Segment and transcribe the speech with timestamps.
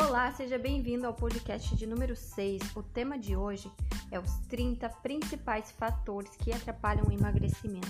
[0.00, 2.76] Olá, seja bem-vindo ao podcast de número 6.
[2.76, 3.70] O tema de hoje
[4.12, 7.88] é os 30 principais fatores que atrapalham o emagrecimento.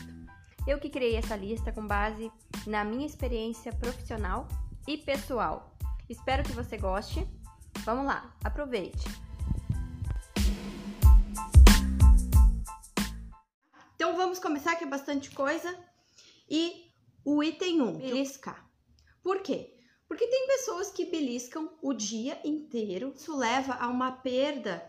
[0.66, 2.32] Eu que criei essa lista com base
[2.66, 4.48] na minha experiência profissional
[4.86, 5.76] e pessoal.
[6.08, 7.28] Espero que você goste.
[7.84, 9.06] Vamos lá, aproveite!
[13.94, 15.78] Então vamos começar que é bastante coisa.
[16.48, 16.90] E
[17.22, 18.66] o item 1, beliscar.
[19.22, 19.77] Por quê?
[20.08, 24.82] Porque tem pessoas que beliscam o dia inteiro, isso leva a uma perda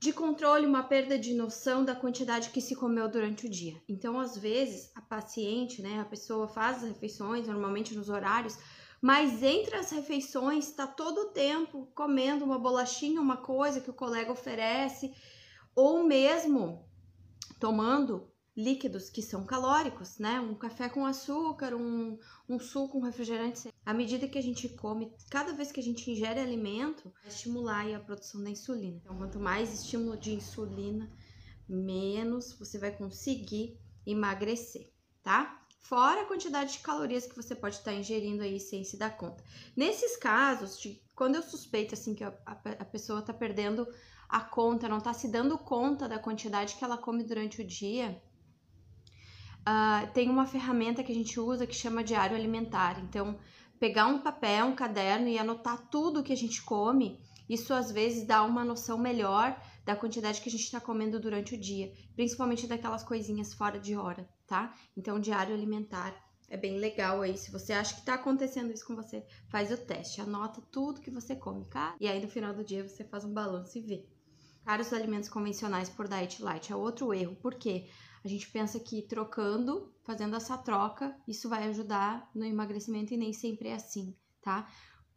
[0.00, 3.80] de controle, uma perda de noção da quantidade que se comeu durante o dia.
[3.88, 8.58] Então, às vezes, a paciente, né, a pessoa faz as refeições, normalmente nos horários,
[9.00, 13.94] mas entre as refeições está todo o tempo comendo uma bolachinha, uma coisa que o
[13.94, 15.14] colega oferece,
[15.74, 16.88] ou mesmo
[17.58, 18.29] tomando
[18.62, 20.40] líquidos que são calóricos, né?
[20.40, 23.72] Um café com açúcar, um, um suco, um refrigerante.
[23.84, 27.92] À medida que a gente come, cada vez que a gente ingere alimento, vai estimular
[27.94, 29.00] a produção da insulina.
[29.02, 31.10] Então, quanto mais estímulo de insulina,
[31.68, 34.90] menos você vai conseguir emagrecer,
[35.22, 35.60] tá?
[35.80, 39.42] Fora a quantidade de calorias que você pode estar ingerindo aí sem se dar conta.
[39.74, 43.88] Nesses casos, de, quando eu suspeito assim que a, a, a pessoa está perdendo
[44.28, 48.22] a conta, não está se dando conta da quantidade que ela come durante o dia,
[49.60, 53.00] uh, tem uma ferramenta que a gente usa que chama diário alimentar.
[53.00, 53.38] Então,
[53.78, 58.26] pegar um papel, um caderno e anotar tudo que a gente come, isso às vezes
[58.26, 62.66] dá uma noção melhor da quantidade que a gente está comendo durante o dia, principalmente
[62.66, 64.74] daquelas coisinhas fora de hora, tá?
[64.96, 66.14] Então, diário alimentar
[66.50, 67.38] é bem legal aí.
[67.38, 71.10] Se você acha que tá acontecendo isso com você, faz o teste, anota tudo que
[71.10, 71.94] você come, cara.
[72.00, 74.06] E aí no final do dia você faz um balanço e vê.
[74.64, 77.88] Cara, os alimentos convencionais por diet light é outro erro, porque
[78.24, 83.32] a gente pensa que trocando, fazendo essa troca, isso vai ajudar no emagrecimento e nem
[83.32, 84.68] sempre é assim, tá?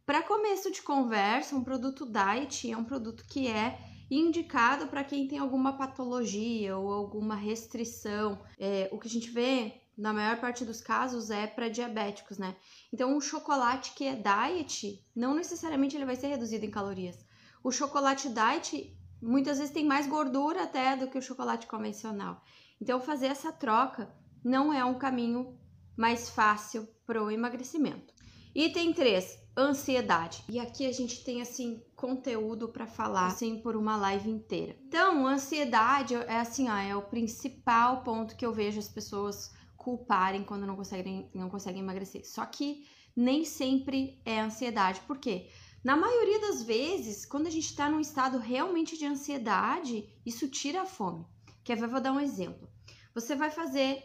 [0.06, 3.78] Para começo de conversa, um produto diet é um produto que é
[4.10, 8.38] indicado para quem tem alguma patologia ou alguma restrição.
[8.58, 12.56] É, o que a gente vê na maior parte dos casos é para diabéticos, né?
[12.92, 17.24] Então, um chocolate que é diet, não necessariamente ele vai ser reduzido em calorias.
[17.62, 22.42] O chocolate diet muitas vezes tem mais gordura até do que o chocolate convencional.
[22.80, 24.14] Então, fazer essa troca
[24.44, 25.58] não é um caminho
[25.96, 28.12] mais fácil para o emagrecimento.
[28.54, 30.44] Item 3, ansiedade.
[30.48, 34.76] E aqui a gente tem assim conteúdo para falar assim por uma live inteira.
[34.86, 40.44] Então, ansiedade é assim, ó, é o principal ponto que eu vejo as pessoas culparem
[40.44, 42.26] quando não conseguem não conseguem emagrecer.
[42.26, 42.84] Só que
[43.16, 45.00] nem sempre é ansiedade.
[45.00, 45.48] Por quê?
[45.84, 50.82] Na maioria das vezes, quando a gente está num estado realmente de ansiedade, isso tira
[50.82, 51.26] a fome.
[51.64, 51.88] Quer ver?
[51.88, 52.68] Vou dar um exemplo.
[53.14, 54.02] Você vai fazer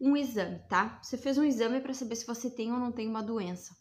[0.00, 0.98] um exame, tá?
[1.02, 3.76] Você fez um exame para saber se você tem ou não tem uma doença.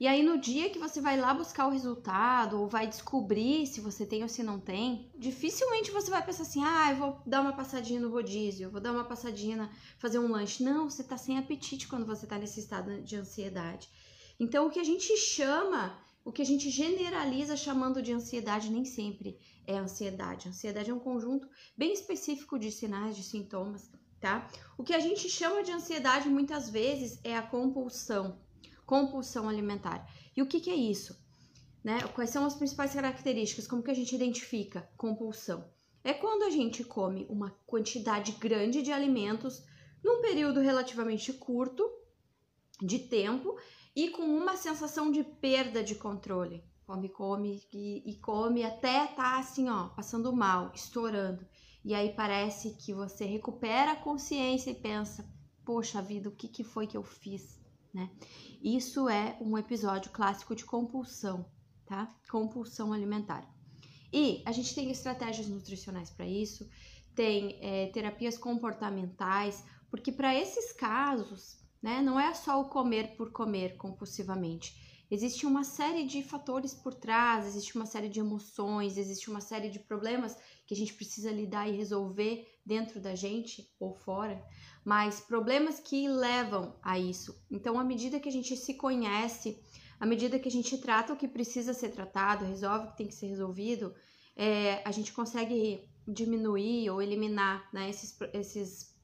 [0.00, 3.80] E aí, no dia que você vai lá buscar o resultado ou vai descobrir se
[3.80, 7.40] você tem ou se não tem, dificilmente você vai pensar assim: ah, eu vou dar
[7.40, 10.62] uma passadinha no rodízio, vou dar uma passadinha, fazer um lanche.
[10.62, 13.88] Não, você tá sem apetite quando você tá nesse estado de ansiedade.
[14.38, 18.84] Então, o que a gente chama o que a gente generaliza chamando de ansiedade nem
[18.84, 20.46] sempre é ansiedade.
[20.46, 23.90] ansiedade é um conjunto bem específico de sinais, de sintomas,
[24.20, 24.46] tá?
[24.76, 28.38] O que a gente chama de ansiedade muitas vezes é a compulsão,
[28.84, 30.06] compulsão alimentar.
[30.36, 31.18] E o que, que é isso?
[31.82, 31.98] Né?
[32.14, 33.66] Quais são as principais características?
[33.66, 35.64] Como que a gente identifica compulsão?
[36.04, 39.64] É quando a gente come uma quantidade grande de alimentos
[40.04, 41.90] num período relativamente curto
[42.82, 43.56] de tempo
[43.98, 46.62] e com uma sensação de perda de controle.
[46.86, 51.44] Come, come e, e come até tá assim, ó, passando mal, estourando.
[51.84, 55.28] E aí parece que você recupera a consciência e pensa:
[55.64, 57.60] poxa vida, o que, que foi que eu fiz?
[57.92, 58.08] Né?
[58.62, 61.44] Isso é um episódio clássico de compulsão,
[61.84, 62.14] tá?
[62.30, 63.52] Compulsão alimentar.
[64.12, 66.70] E a gente tem estratégias nutricionais para isso,
[67.16, 72.00] tem é, terapias comportamentais, porque para esses casos né?
[72.00, 74.88] Não é só o comer por comer compulsivamente.
[75.10, 79.70] Existe uma série de fatores por trás, existe uma série de emoções, existe uma série
[79.70, 80.36] de problemas
[80.66, 84.44] que a gente precisa lidar e resolver dentro da gente ou fora,
[84.84, 87.42] mas problemas que levam a isso.
[87.50, 89.58] Então, à medida que a gente se conhece,
[89.98, 93.06] à medida que a gente trata o que precisa ser tratado, resolve o que tem
[93.06, 93.94] que ser resolvido,
[94.36, 98.94] é, a gente consegue diminuir ou eliminar né, esses, esses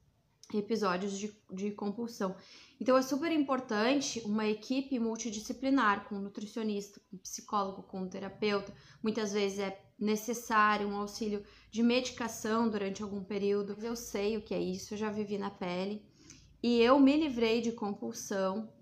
[0.58, 2.36] episódios de, de compulsão.
[2.80, 8.72] Então é super importante uma equipe multidisciplinar, com nutricionista, com psicólogo, com terapeuta.
[9.02, 13.76] Muitas vezes é necessário um auxílio de medicação durante algum período.
[13.82, 16.04] Eu sei o que é isso, eu já vivi na pele.
[16.62, 18.72] E eu me livrei de compulsão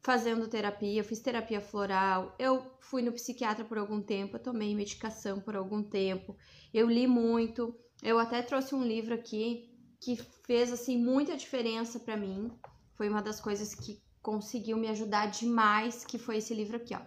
[0.00, 4.74] fazendo terapia, eu fiz terapia floral, eu fui no psiquiatra por algum tempo, eu tomei
[4.74, 6.36] medicação por algum tempo,
[6.72, 9.67] eu li muito, eu até trouxe um livro aqui
[10.00, 10.16] que
[10.46, 12.50] fez assim muita diferença para mim.
[12.94, 17.00] Foi uma das coisas que conseguiu me ajudar demais, que foi esse livro aqui, ó.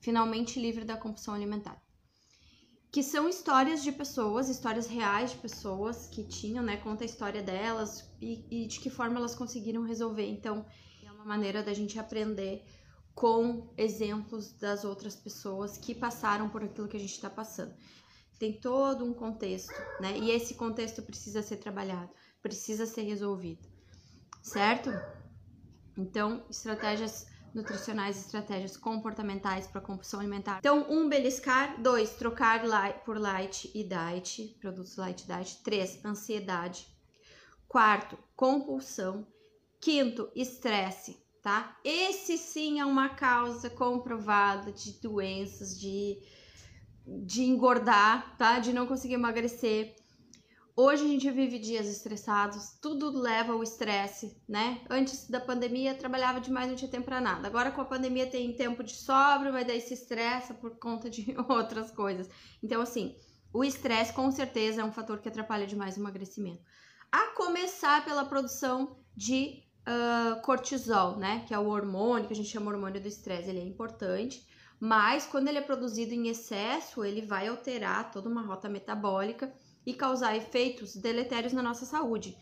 [0.00, 1.82] Finalmente livre da compulsão alimentar.
[2.90, 6.76] Que são histórias de pessoas, histórias reais de pessoas que tinham, né?
[6.78, 10.26] Conta a história delas e, e de que forma elas conseguiram resolver.
[10.26, 10.64] Então,
[11.04, 12.64] é uma maneira da gente aprender
[13.14, 17.74] com exemplos das outras pessoas que passaram por aquilo que a gente está passando.
[18.38, 20.16] Tem todo um contexto, né?
[20.16, 22.12] E esse contexto precisa ser trabalhado,
[22.42, 23.66] precisa ser resolvido,
[24.42, 24.90] certo?
[25.96, 30.58] Então, estratégias nutricionais, estratégias comportamentais para compulsão alimentar.
[30.58, 31.80] Então, um, beliscar.
[31.80, 35.62] Dois, trocar light por light e diet, produtos light e diet.
[35.62, 36.86] Três, ansiedade.
[37.66, 39.26] Quarto, compulsão.
[39.80, 41.78] Quinto, estresse, tá?
[41.84, 46.18] Esse sim é uma causa comprovada de doenças, de,
[47.06, 48.58] de engordar, tá?
[48.58, 49.94] De não conseguir emagrecer.
[50.80, 54.80] Hoje a gente vive dias estressados, tudo leva ao estresse, né?
[54.88, 57.48] Antes da pandemia trabalhava demais, não tinha tempo para nada.
[57.48, 61.34] Agora com a pandemia tem tempo de sobra, vai daí se estressa por conta de
[61.50, 62.30] outras coisas.
[62.62, 63.16] Então assim,
[63.52, 66.62] o estresse com certeza é um fator que atrapalha demais o emagrecimento.
[67.10, 71.44] A começar pela produção de uh, cortisol, né?
[71.48, 74.46] Que é o hormônio que a gente chama hormônio do estresse, ele é importante.
[74.78, 79.52] Mas quando ele é produzido em excesso, ele vai alterar toda uma rota metabólica
[79.88, 82.36] e causar efeitos deletérios na nossa saúde.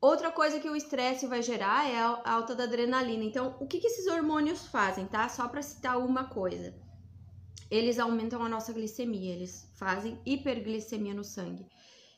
[0.00, 3.22] Outra coisa que o estresse vai gerar é a alta da adrenalina.
[3.22, 5.28] Então, o que, que esses hormônios fazem, tá?
[5.28, 6.74] Só para citar uma coisa.
[7.70, 11.64] Eles aumentam a nossa glicemia, eles fazem hiperglicemia no sangue.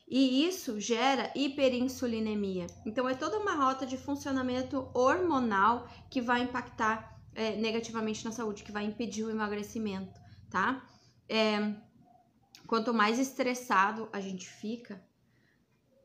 [0.07, 2.65] E isso gera hiperinsulinemia.
[2.83, 8.63] Então, é toda uma rota de funcionamento hormonal que vai impactar é, negativamente na saúde,
[8.63, 10.19] que vai impedir o emagrecimento,
[10.49, 10.83] tá?
[11.29, 11.75] É,
[12.67, 15.01] Quanto mais estressado a gente fica,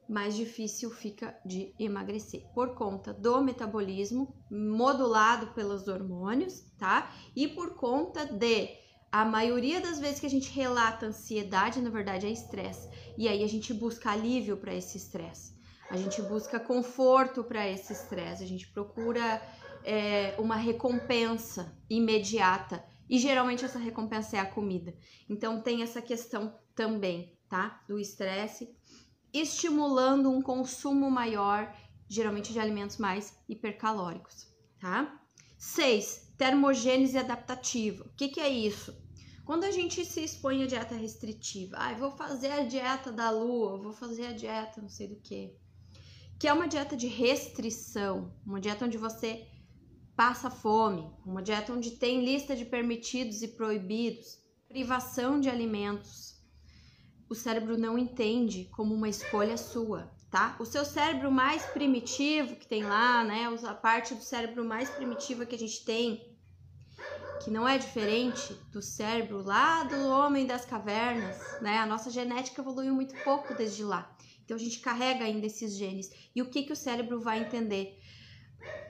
[0.09, 7.13] mais difícil fica de emagrecer, por conta do metabolismo modulado pelos hormônios, tá?
[7.35, 8.81] E por conta de
[9.11, 12.89] a maioria das vezes que a gente relata ansiedade, na verdade é estresse.
[13.19, 15.55] E aí a gente busca alívio para esse estresse.
[15.91, 18.43] A gente busca conforto para esse estresse.
[18.43, 19.43] A gente procura
[19.85, 22.83] é, uma recompensa imediata.
[23.09, 24.95] E geralmente essa recompensa é a comida.
[25.29, 27.83] Então tem essa questão também, tá?
[27.89, 28.75] Do estresse,
[29.33, 31.75] estimulando um consumo maior,
[32.09, 34.49] geralmente de alimentos mais hipercalóricos,
[34.81, 35.21] tá?
[35.59, 36.35] 6.
[36.37, 38.05] Termogênese adaptativa.
[38.05, 38.97] O que, que é isso?
[39.45, 43.77] Quando a gente se expõe à dieta restritiva, ah, vou fazer a dieta da lua,
[43.77, 45.55] vou fazer a dieta não sei do que,
[46.39, 49.47] que é uma dieta de restrição, uma dieta onde você
[50.25, 54.39] passa fome, uma dieta onde tem lista de permitidos e proibidos,
[54.69, 56.37] privação de alimentos.
[57.29, 60.55] O cérebro não entende como uma escolha sua, tá?
[60.61, 63.49] O seu cérebro mais primitivo que tem lá, né?
[63.67, 66.39] A parte do cérebro mais primitiva que a gente tem,
[67.43, 71.79] que não é diferente do cérebro lá do homem das cavernas, né?
[71.79, 74.17] A nossa genética evoluiu muito pouco desde lá.
[74.45, 76.13] Então a gente carrega ainda esses genes.
[76.33, 77.99] E o que que o cérebro vai entender?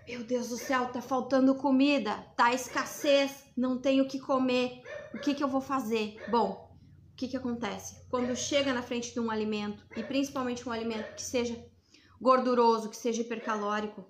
[0.07, 4.83] Meu Deus do céu, tá faltando comida, tá escassez, não tenho o que comer.
[5.15, 6.21] O que que eu vou fazer?
[6.29, 6.77] Bom,
[7.13, 8.05] o que que acontece?
[8.09, 11.57] Quando chega na frente de um alimento, e principalmente um alimento que seja
[12.21, 14.05] gorduroso, que seja hipercalórico,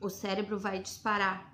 [0.00, 1.52] o cérebro vai disparar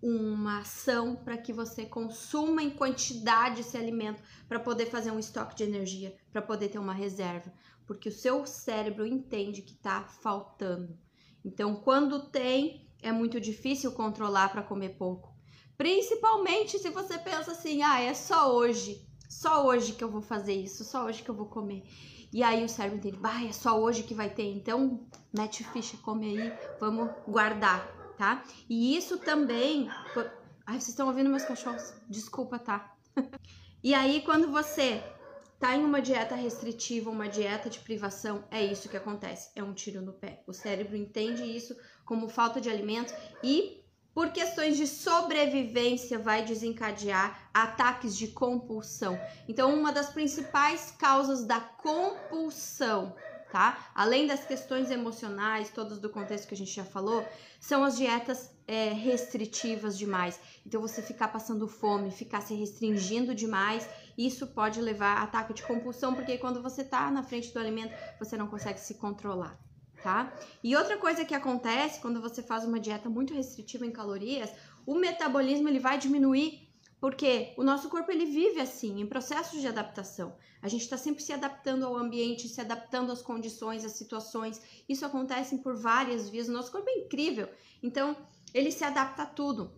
[0.00, 5.56] uma ação para que você consuma em quantidade esse alimento para poder fazer um estoque
[5.56, 7.52] de energia, para poder ter uma reserva,
[7.86, 10.96] porque o seu cérebro entende que está faltando.
[11.44, 15.34] Então, quando tem, é muito difícil controlar para comer pouco.
[15.76, 20.54] Principalmente se você pensa assim: "Ah, é só hoje, só hoje que eu vou fazer
[20.54, 21.84] isso, só hoje que eu vou comer".
[22.32, 25.96] E aí o cérebro entende: "Bah, é só hoje que vai ter, então mete ficha,
[25.98, 28.42] come aí, vamos guardar", tá?
[28.68, 30.02] E isso também,
[30.66, 31.94] ai, vocês estão ouvindo meus cachorros?
[32.08, 32.96] Desculpa, tá?
[33.82, 35.17] e aí quando você
[35.58, 39.74] tá em uma dieta restritiva, uma dieta de privação, é isso que acontece, é um
[39.74, 40.42] tiro no pé.
[40.46, 43.12] O cérebro entende isso como falta de alimento
[43.42, 43.84] e
[44.14, 49.18] por questões de sobrevivência vai desencadear ataques de compulsão.
[49.48, 53.14] Então, uma das principais causas da compulsão
[53.50, 53.90] tá?
[53.94, 57.26] Além das questões emocionais, todas do contexto que a gente já falou,
[57.60, 60.38] são as dietas é, restritivas demais.
[60.66, 63.88] Então, você ficar passando fome, ficar se restringindo demais,
[64.18, 67.94] isso pode levar a ataque de compulsão, porque quando você tá na frente do alimento,
[68.18, 69.56] você não consegue se controlar.
[70.02, 70.32] Tá?
[70.62, 74.50] E outra coisa que acontece quando você faz uma dieta muito restritiva em calorias,
[74.86, 76.68] o metabolismo ele vai diminuir
[77.00, 80.36] porque o nosso corpo ele vive assim, em processos de adaptação.
[80.60, 84.60] A gente está sempre se adaptando ao ambiente, se adaptando às condições, às situações.
[84.88, 86.48] Isso acontece por várias vias.
[86.48, 87.48] O nosso corpo é incrível.
[87.80, 88.16] Então,
[88.52, 89.72] ele se adapta a tudo.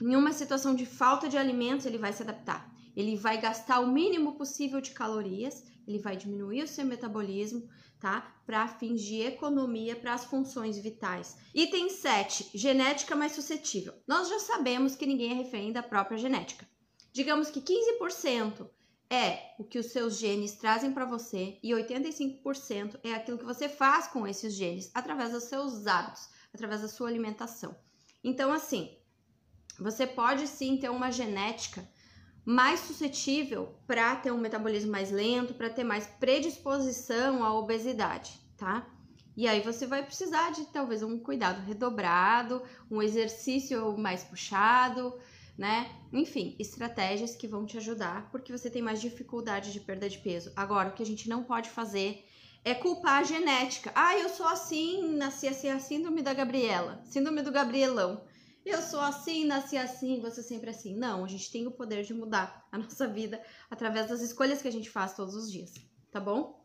[0.00, 2.71] Em uma situação de falta de alimentos, ele vai se adaptar.
[2.96, 7.68] Ele vai gastar o mínimo possível de calorias, ele vai diminuir o seu metabolismo,
[7.98, 8.34] tá?
[8.44, 11.36] Para fins de economia para as funções vitais.
[11.54, 13.94] Item 7, genética mais suscetível.
[14.06, 16.68] Nós já sabemos que ninguém é refém da própria genética.
[17.12, 18.68] Digamos que 15%
[19.10, 23.68] é o que os seus genes trazem para você e 85% é aquilo que você
[23.68, 27.76] faz com esses genes através dos seus hábitos, através da sua alimentação.
[28.24, 28.96] Então, assim,
[29.78, 31.86] você pode sim ter uma genética
[32.44, 38.86] mais suscetível para ter um metabolismo mais lento, para ter mais predisposição à obesidade, tá?
[39.36, 45.14] E aí você vai precisar de talvez um cuidado redobrado, um exercício mais puxado,
[45.56, 45.90] né?
[46.12, 50.52] Enfim, estratégias que vão te ajudar porque você tem mais dificuldade de perda de peso.
[50.54, 52.26] Agora, o que a gente não pode fazer
[52.64, 53.90] é culpar a genética.
[53.94, 58.20] Ah, eu sou assim, nasci assim, a síndrome da Gabriela, síndrome do Gabrielão
[58.64, 60.96] eu sou assim, nasci assim, você sempre assim.
[60.96, 64.68] Não, a gente tem o poder de mudar a nossa vida através das escolhas que
[64.68, 65.74] a gente faz todos os dias,
[66.10, 66.64] tá bom?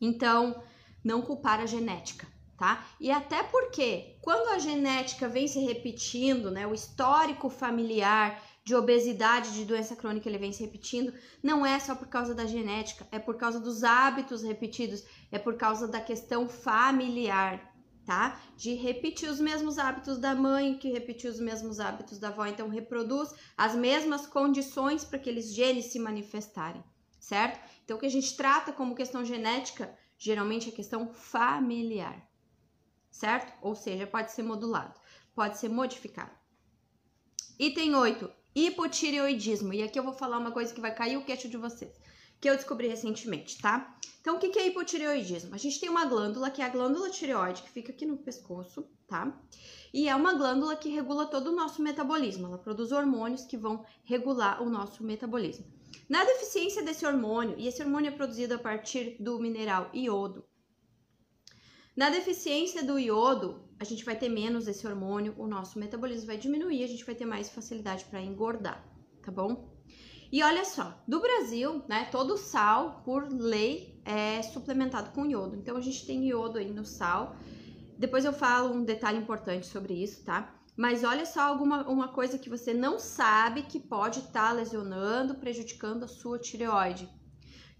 [0.00, 0.62] Então,
[1.02, 2.86] não culpar a genética, tá?
[3.00, 9.54] E até porque quando a genética vem se repetindo, né, o histórico familiar de obesidade,
[9.54, 13.18] de doença crônica, ele vem se repetindo, não é só por causa da genética, é
[13.18, 17.77] por causa dos hábitos repetidos, é por causa da questão familiar
[18.08, 18.40] tá?
[18.56, 22.66] De repetir os mesmos hábitos da mãe, que repetiu os mesmos hábitos da avó, então
[22.66, 26.82] reproduz as mesmas condições para aqueles genes se manifestarem,
[27.20, 27.60] certo?
[27.84, 32.26] Então o que a gente trata como questão genética, geralmente é questão familiar,
[33.10, 33.52] certo?
[33.60, 34.98] Ou seja, pode ser modulado,
[35.34, 36.32] pode ser modificado.
[37.58, 39.74] Item 8, hipotireoidismo.
[39.74, 41.92] E aqui eu vou falar uma coisa que vai cair o queixo de vocês
[42.40, 43.98] que eu descobri recentemente, tá?
[44.20, 45.54] Então, o que é hipotireoidismo?
[45.54, 48.86] A gente tem uma glândula, que é a glândula tireoide, que fica aqui no pescoço,
[49.06, 49.40] tá?
[49.92, 52.46] E é uma glândula que regula todo o nosso metabolismo.
[52.46, 55.66] Ela produz hormônios que vão regular o nosso metabolismo.
[56.08, 60.44] Na deficiência desse hormônio, e esse hormônio é produzido a partir do mineral iodo,
[61.98, 66.38] na deficiência do iodo, a gente vai ter menos esse hormônio, o nosso metabolismo vai
[66.38, 68.88] diminuir, a gente vai ter mais facilidade para engordar,
[69.20, 69.76] tá bom?
[70.30, 75.56] E olha só, do Brasil, né, todo sal, por lei, é suplementado com iodo.
[75.56, 77.34] Então a gente tem iodo aí no sal.
[77.98, 80.54] Depois eu falo um detalhe importante sobre isso, tá?
[80.76, 85.34] Mas olha só alguma uma coisa que você não sabe que pode estar tá lesionando,
[85.34, 87.08] prejudicando a sua tireoide,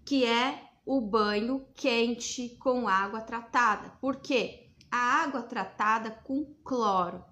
[0.03, 3.91] que é o banho quente com água tratada.
[4.01, 4.71] Por quê?
[4.91, 7.23] A água tratada com cloro.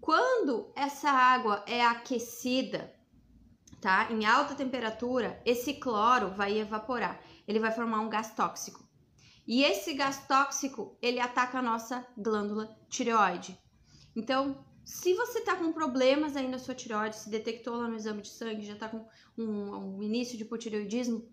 [0.00, 2.95] Quando essa água é aquecida,
[3.80, 4.10] tá?
[4.10, 7.20] Em alta temperatura, esse cloro vai evaporar.
[7.46, 8.86] Ele vai formar um gás tóxico.
[9.46, 13.56] E esse gás tóxico, ele ataca a nossa glândula tireoide.
[14.14, 18.22] Então, se você tá com problemas aí na sua tireoide, se detectou lá no exame
[18.22, 19.06] de sangue, já tá com
[19.36, 21.28] um, um início de hipotireoidismo,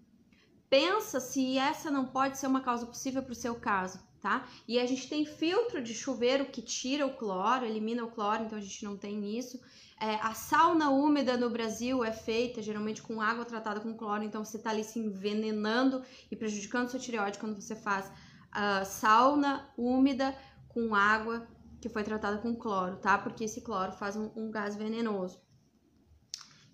[0.69, 4.47] pensa se essa não pode ser uma causa possível para o seu caso, tá?
[4.65, 8.57] E a gente tem filtro de chuveiro que tira o cloro, elimina o cloro, então
[8.57, 9.59] a gente não tem isso.
[9.99, 14.45] É, a sauna úmida no Brasil é feita geralmente com água tratada com cloro, então
[14.45, 16.01] você está ali se envenenando
[16.31, 18.09] e prejudicando sua tireoide quando você faz
[18.49, 20.33] a sauna úmida
[20.69, 21.45] com água
[21.81, 23.17] que foi tratada com cloro, tá?
[23.17, 25.41] Porque esse cloro faz um, um gás venenoso.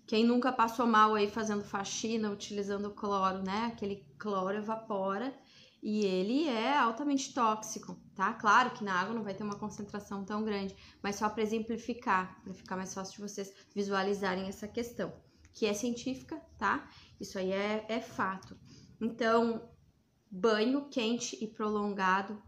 [0.06, 3.72] Quem nunca passou mal aí fazendo faxina utilizando cloro, né?
[3.72, 5.34] Aquele cloro evapora
[5.82, 8.34] e ele é altamente tóxico, tá?
[8.34, 12.40] Claro que na água não vai ter uma concentração tão grande, mas só para exemplificar,
[12.42, 15.12] para ficar mais fácil de vocês visualizarem essa questão,
[15.52, 16.88] que é científica, tá?
[17.18, 18.56] Isso aí é, é fato.
[19.00, 19.70] Então,
[20.30, 22.40] banho quente e prolongado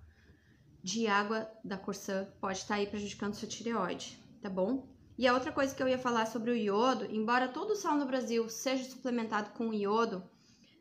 [0.82, 4.92] de água da Corsã pode estar tá aí prejudicando sua tireoide, tá bom?
[5.16, 7.96] E a outra coisa que eu ia falar sobre o iodo, embora todo o sal
[7.96, 10.22] no Brasil seja suplementado com iodo,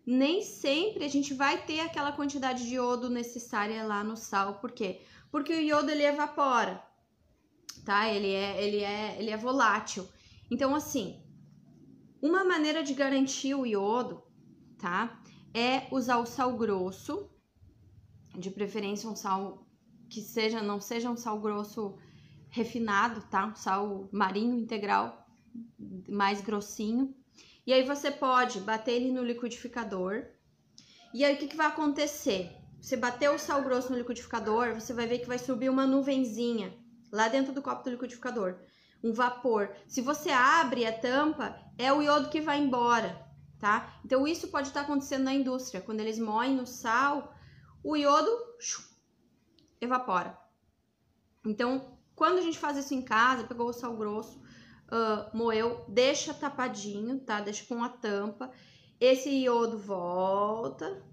[0.06, 4.56] nem sempre a gente vai ter aquela quantidade de iodo necessária lá no sal.
[4.56, 5.02] Por quê?
[5.32, 6.84] Porque o iodo ele evapora,
[7.86, 8.10] tá?
[8.10, 10.08] Ele é, ele é, ele é volátil.
[10.50, 11.22] Então, assim,
[12.22, 14.22] uma maneira de garantir o iodo,
[14.78, 15.22] tá?
[15.54, 17.30] É usar o sal grosso,
[18.38, 19.68] de preferência um sal
[20.10, 21.98] que seja, não seja um sal grosso
[22.50, 23.46] refinado, tá?
[23.48, 25.26] Um sal marinho integral,
[26.08, 27.16] mais grossinho.
[27.66, 30.26] E aí você pode bater ele no liquidificador.
[31.14, 32.52] E aí o que, que vai acontecer?
[32.82, 36.76] Você bateu o sal grosso no liquidificador, você vai ver que vai subir uma nuvenzinha
[37.12, 38.56] lá dentro do copo do liquidificador.
[39.04, 39.76] um vapor.
[39.88, 43.28] Se você abre a tampa, é o iodo que vai embora,
[43.60, 44.00] tá?
[44.06, 47.34] Então isso pode estar acontecendo na indústria, quando eles moem no sal,
[47.84, 48.30] o iodo
[49.80, 50.38] evapora.
[51.46, 54.41] Então, quando a gente faz isso em casa, pegou o sal grosso,
[54.92, 57.42] uh, moeu, deixa tapadinho, tá?
[57.42, 58.52] Deixa com a tampa.
[59.00, 61.04] Esse iodo volta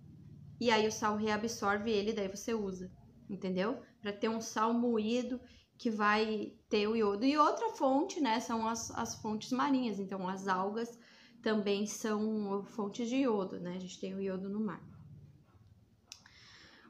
[0.60, 2.90] e aí o sal reabsorve ele, daí você usa,
[3.30, 3.80] entendeu?
[4.00, 5.40] Para ter um sal moído
[5.78, 7.24] que vai ter o iodo.
[7.24, 10.00] E outra fonte, né, são as, as fontes marinhas.
[10.00, 10.98] Então, as algas
[11.40, 13.76] também são fontes de iodo, né?
[13.76, 14.82] A gente tem o iodo no mar.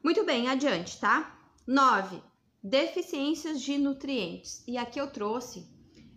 [0.03, 1.39] Muito bem, adiante, tá?
[1.67, 2.19] 9.
[2.63, 4.63] Deficiências de nutrientes.
[4.67, 5.67] E aqui eu trouxe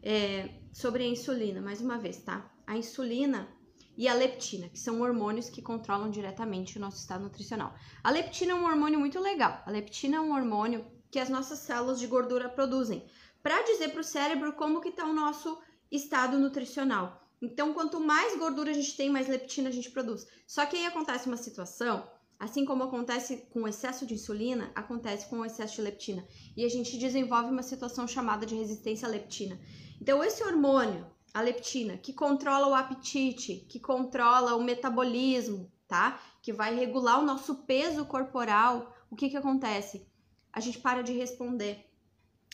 [0.02, 2.50] é, sobre a insulina, mais uma vez, tá?
[2.66, 3.48] A insulina
[3.96, 7.74] e a leptina, que são hormônios que controlam diretamente o nosso estado nutricional.
[8.02, 9.62] A leptina é um hormônio muito legal.
[9.66, 13.06] A leptina é um hormônio que as nossas células de gordura produzem,
[13.42, 15.58] para dizer para o cérebro como que está o nosso
[15.90, 17.28] estado nutricional.
[17.42, 20.26] Então, quanto mais gordura a gente tem, mais leptina a gente produz.
[20.46, 25.28] Só que aí acontece uma situação, assim como acontece com o excesso de insulina, acontece
[25.28, 26.24] com o excesso de leptina.
[26.56, 29.60] E a gente desenvolve uma situação chamada de resistência à leptina.
[30.02, 36.20] Então, esse hormônio, a leptina, que controla o apetite, que controla o metabolismo, tá?
[36.42, 40.04] Que vai regular o nosso peso corporal, o que que acontece?
[40.52, 41.88] A gente para de responder.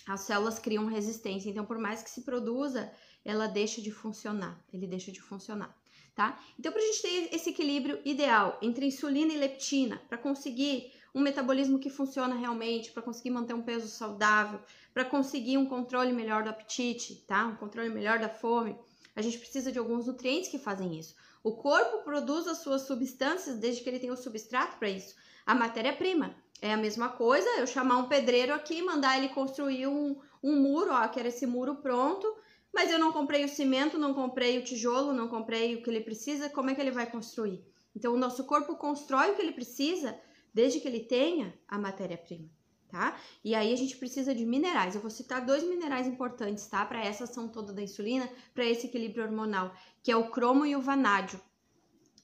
[0.06, 1.48] As células criam resistência.
[1.48, 2.92] Então, por mais que se produza,
[3.24, 4.62] ela deixa de funcionar.
[4.70, 5.74] Ele deixa de funcionar,
[6.14, 6.38] tá?
[6.58, 11.20] Então, para a gente ter esse equilíbrio ideal entre insulina e leptina, para conseguir um
[11.20, 14.60] metabolismo que funciona realmente, para conseguir manter um peso saudável,
[14.92, 17.46] para conseguir um controle melhor do apetite, tá?
[17.46, 18.76] Um controle melhor da fome.
[19.16, 21.14] A gente precisa de alguns nutrientes que fazem isso.
[21.42, 25.14] O corpo produz as suas substâncias desde que ele tem o substrato para isso.
[25.46, 27.48] A matéria-prima é a mesma coisa.
[27.58, 31.76] Eu chamar um pedreiro aqui, mandar ele construir um, um muro, ó, quero esse muro
[31.76, 32.26] pronto,
[32.72, 36.00] mas eu não comprei o cimento, não comprei o tijolo, não comprei o que ele
[36.00, 36.50] precisa.
[36.50, 37.64] Como é que ele vai construir?
[37.96, 40.18] Então, o nosso corpo constrói o que ele precisa
[40.52, 42.48] desde que ele tenha a matéria-prima,
[42.88, 43.18] tá?
[43.44, 44.94] E aí a gente precisa de minerais.
[44.94, 46.84] Eu vou citar dois minerais importantes, tá?
[46.84, 50.74] Para essa ação toda da insulina, para esse equilíbrio hormonal, que é o cromo e
[50.76, 51.40] o vanádio,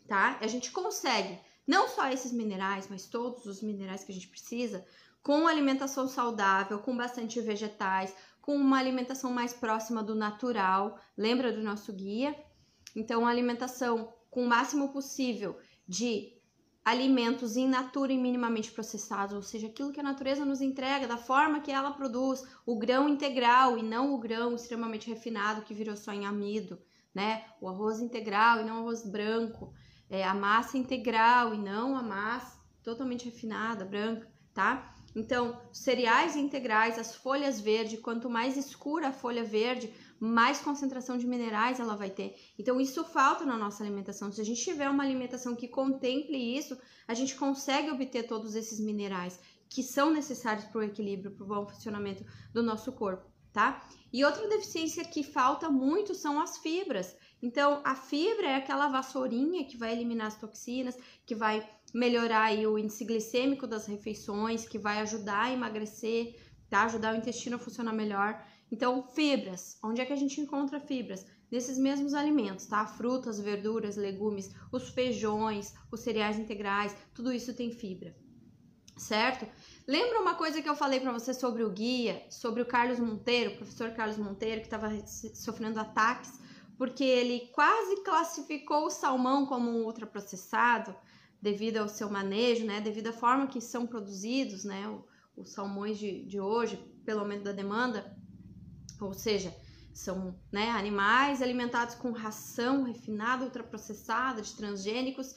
[0.06, 0.38] tá?
[0.40, 4.86] A gente consegue não só esses minerais, mas todos os minerais que a gente precisa,
[5.22, 11.00] com alimentação saudável, com bastante vegetais, com uma alimentação mais próxima do natural.
[11.16, 12.38] Lembra do nosso guia?
[12.94, 15.58] Então, alimentação com o máximo possível
[15.88, 16.33] de
[16.84, 21.16] alimentos in natura e minimamente processados, ou seja, aquilo que a natureza nos entrega, da
[21.16, 25.96] forma que ela produz, o grão integral e não o grão extremamente refinado que virou
[25.96, 26.78] só em amido,
[27.14, 27.44] né?
[27.60, 29.72] O arroz integral e não o arroz branco,
[30.10, 34.94] é, a massa integral e não a massa totalmente refinada, branca, tá?
[35.16, 41.26] Então, cereais integrais, as folhas verdes, quanto mais escura a folha verde, mais concentração de
[41.26, 42.34] minerais ela vai ter.
[42.58, 44.32] Então, isso falta na nossa alimentação.
[44.32, 48.80] Se a gente tiver uma alimentação que contemple isso, a gente consegue obter todos esses
[48.80, 53.86] minerais que são necessários para o equilíbrio, para o bom funcionamento do nosso corpo, tá?
[54.12, 57.16] E outra deficiência que falta muito são as fibras.
[57.42, 62.66] Então, a fibra é aquela vassourinha que vai eliminar as toxinas, que vai melhorar aí
[62.66, 66.84] o índice glicêmico das refeições, que vai ajudar a emagrecer, tá?
[66.84, 68.40] Ajudar o intestino a funcionar melhor.
[68.74, 69.78] Então, fibras.
[69.84, 71.24] Onde é que a gente encontra fibras?
[71.48, 72.84] Nesses mesmos alimentos, tá?
[72.84, 78.16] Frutas, verduras, legumes, os feijões, os cereais integrais, tudo isso tem fibra.
[78.96, 79.46] Certo?
[79.86, 83.52] Lembra uma coisa que eu falei para você sobre o guia, sobre o Carlos Monteiro,
[83.52, 86.32] o professor Carlos Monteiro, que estava sofrendo ataques
[86.76, 90.92] porque ele quase classificou o salmão como um ultraprocessado
[91.40, 92.80] devido ao seu manejo, né?
[92.80, 94.82] Devido à forma que são produzidos, né?
[95.36, 98.16] Os salmões de, de hoje, pelo aumento da demanda,
[99.00, 99.54] ou seja,
[99.92, 105.34] são né, animais alimentados com ração refinada, ultraprocessada, de transgênicos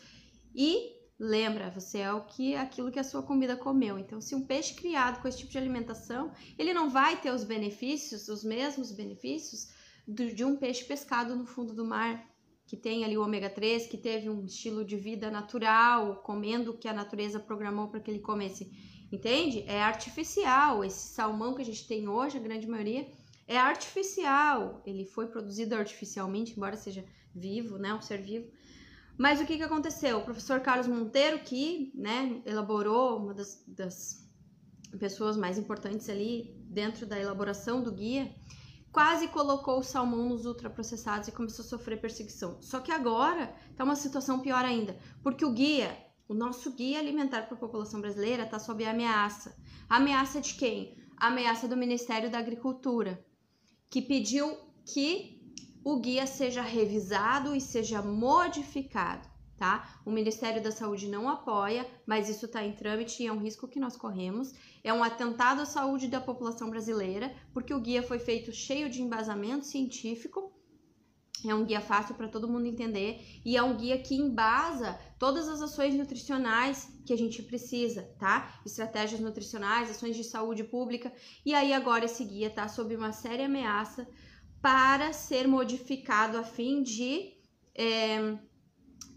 [0.55, 3.97] e lembra, você é o que aquilo que a sua comida comeu.
[3.97, 7.43] Então, se um peixe criado com esse tipo de alimentação, ele não vai ter os
[7.43, 9.67] benefícios, os mesmos benefícios
[10.07, 12.23] de um peixe pescado no fundo do mar,
[12.65, 16.77] que tem ali o ômega 3, que teve um estilo de vida natural, comendo o
[16.77, 18.71] que a natureza programou para que ele comesse.
[19.11, 19.63] Entende?
[19.67, 20.83] É artificial.
[20.83, 23.07] Esse salmão que a gente tem hoje, a grande maioria,
[23.47, 24.81] é artificial.
[24.85, 28.51] Ele foi produzido artificialmente, embora seja vivo, né, um ser vivo.
[29.17, 30.19] Mas o que, que aconteceu?
[30.19, 34.27] O professor Carlos Monteiro, que né, elaborou uma das, das
[34.99, 38.31] pessoas mais importantes ali dentro da elaboração do guia,
[38.91, 42.61] quase colocou o salmão nos ultraprocessados e começou a sofrer perseguição.
[42.61, 47.43] Só que agora está uma situação pior ainda, porque o guia, o nosso guia alimentar
[47.43, 49.57] para a população brasileira está sob ameaça.
[49.89, 50.97] Ameaça de quem?
[51.17, 53.23] Ameaça do Ministério da Agricultura,
[53.89, 55.37] que pediu que
[55.83, 60.01] o guia seja revisado e seja modificado, tá?
[60.05, 63.67] O Ministério da Saúde não apoia, mas isso está em trâmite e é um risco
[63.67, 64.53] que nós corremos.
[64.83, 69.01] É um atentado à saúde da população brasileira, porque o guia foi feito cheio de
[69.01, 70.56] embasamento científico
[71.45, 75.47] é um guia fácil para todo mundo entender e é um guia que embasa todas
[75.47, 78.59] as ações nutricionais que a gente precisa, tá?
[78.65, 81.11] Estratégias nutricionais, ações de saúde pública.
[81.45, 84.07] E aí agora esse guia tá sob uma séria ameaça
[84.61, 87.33] para ser modificado a fim de
[87.75, 88.37] é,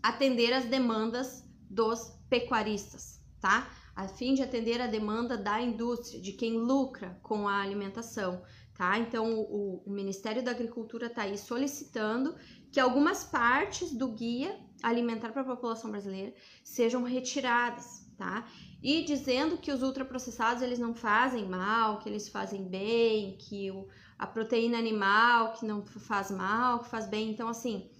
[0.02, 3.70] atender as demandas dos pecuaristas, tá?
[3.96, 8.42] A fim de atender a demanda da indústria, de quem lucra com a alimentação
[8.80, 8.98] tá?
[8.98, 12.34] Então, o, o Ministério da Agricultura está aí solicitando
[12.72, 16.32] que algumas partes do guia alimentar para a população brasileira
[16.64, 18.48] sejam retiradas, tá?
[18.82, 23.86] E dizendo que os ultraprocessados eles não fazem mal, que eles fazem bem, que o,
[24.18, 27.30] a proteína animal que não faz mal, que faz bem.
[27.30, 27.90] Então, assim,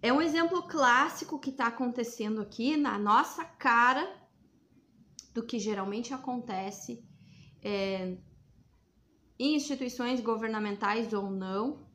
[0.00, 4.08] é um exemplo clássico que está acontecendo aqui na nossa cara
[5.34, 7.04] do que geralmente acontece
[7.64, 8.16] é,
[9.38, 11.86] instituições governamentais ou não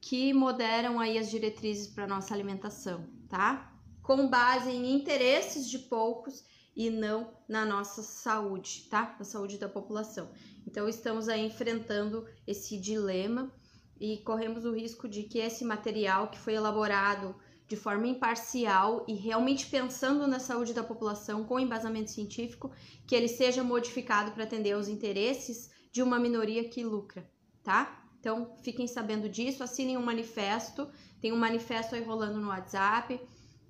[0.00, 3.72] que moderam aí as diretrizes para nossa alimentação, tá?
[4.02, 9.14] Com base em interesses de poucos e não na nossa saúde, tá?
[9.18, 10.30] Na saúde da população.
[10.66, 13.52] Então estamos aí enfrentando esse dilema
[14.00, 17.36] e corremos o risco de que esse material que foi elaborado
[17.68, 22.72] de forma imparcial e realmente pensando na saúde da população com embasamento científico,
[23.06, 27.30] que ele seja modificado para atender aos interesses de uma minoria que lucra,
[27.62, 28.02] tá?
[28.18, 30.88] Então, fiquem sabendo disso, assinem um manifesto,
[31.20, 33.20] tem um manifesto aí rolando no WhatsApp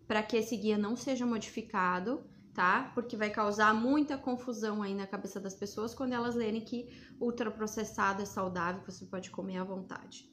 [0.06, 2.22] para que esse guia não seja modificado,
[2.54, 2.92] tá?
[2.94, 8.22] Porque vai causar muita confusão aí na cabeça das pessoas quando elas lerem que ultraprocessado
[8.22, 10.30] é saudável, você pode comer à vontade.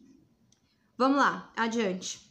[0.97, 2.30] Vamos lá, adiante.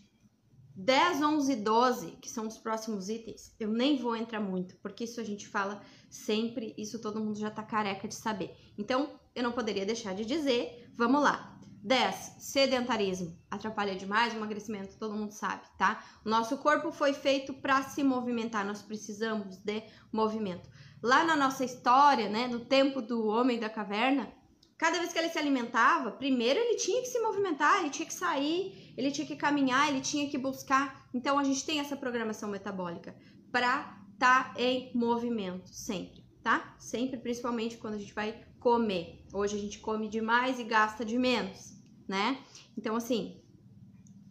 [0.76, 5.02] 10, 11 e 12, que são os próximos itens, eu nem vou entrar muito, porque
[5.04, 8.54] isso a gente fala sempre, isso todo mundo já tá careca de saber.
[8.78, 10.92] Então, eu não poderia deixar de dizer.
[10.96, 11.58] Vamos lá.
[11.82, 12.36] 10.
[12.38, 13.36] Sedentarismo.
[13.50, 16.04] Atrapalha demais o emagrecimento, todo mundo sabe, tá?
[16.24, 20.68] O nosso corpo foi feito para se movimentar, nós precisamos de movimento.
[21.02, 24.28] Lá na nossa história, né, no tempo do homem da caverna,
[24.76, 28.14] cada vez que ele se alimentava, primeiro ele tinha que se movimentar, ele tinha que
[28.14, 31.08] sair, ele tinha que caminhar, ele tinha que buscar.
[31.14, 33.16] Então a gente tem essa programação metabólica
[33.52, 36.74] para estar tá em movimento sempre, tá?
[36.78, 39.17] Sempre, principalmente quando a gente vai comer.
[39.32, 41.74] Hoje a gente come demais e gasta de menos,
[42.06, 42.38] né?
[42.76, 43.42] Então, assim,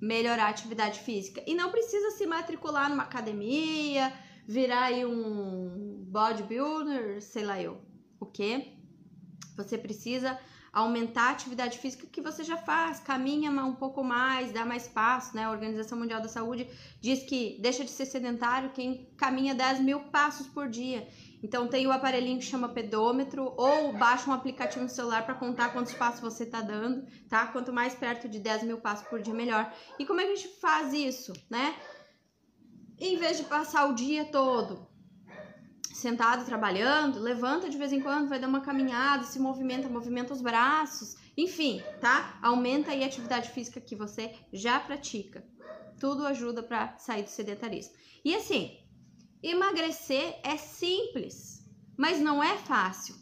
[0.01, 1.43] melhorar a atividade física.
[1.45, 4.11] E não precisa se matricular numa academia,
[4.47, 7.81] virar aí um bodybuilder, sei lá eu.
[8.19, 8.73] O quê?
[9.55, 10.39] Você precisa
[10.71, 15.35] aumentar a atividade física que você já faz, caminha um pouco mais, dá mais passo,
[15.35, 15.45] né?
[15.45, 16.67] A Organização Mundial da Saúde
[17.01, 21.07] diz que deixa de ser sedentário quem caminha 10 mil passos por dia.
[21.41, 25.71] Então tem o aparelhinho que chama pedômetro ou baixa um aplicativo no celular para contar
[25.71, 27.47] quantos passos você está dando, tá?
[27.47, 29.71] Quanto mais perto de 10 mil passos por dia, melhor.
[29.99, 31.75] E como é que a gente faz isso, né?
[32.99, 34.87] Em vez de passar o dia todo
[35.93, 40.41] sentado trabalhando, levanta de vez em quando, vai dar uma caminhada, se movimenta, movimenta os
[40.41, 42.37] braços, enfim, tá?
[42.41, 45.43] Aumenta aí a atividade física que você já pratica.
[45.99, 47.95] Tudo ajuda para sair do sedentarismo.
[48.23, 48.77] E assim,
[49.41, 51.63] Emagrecer é simples,
[51.97, 53.15] mas não é fácil.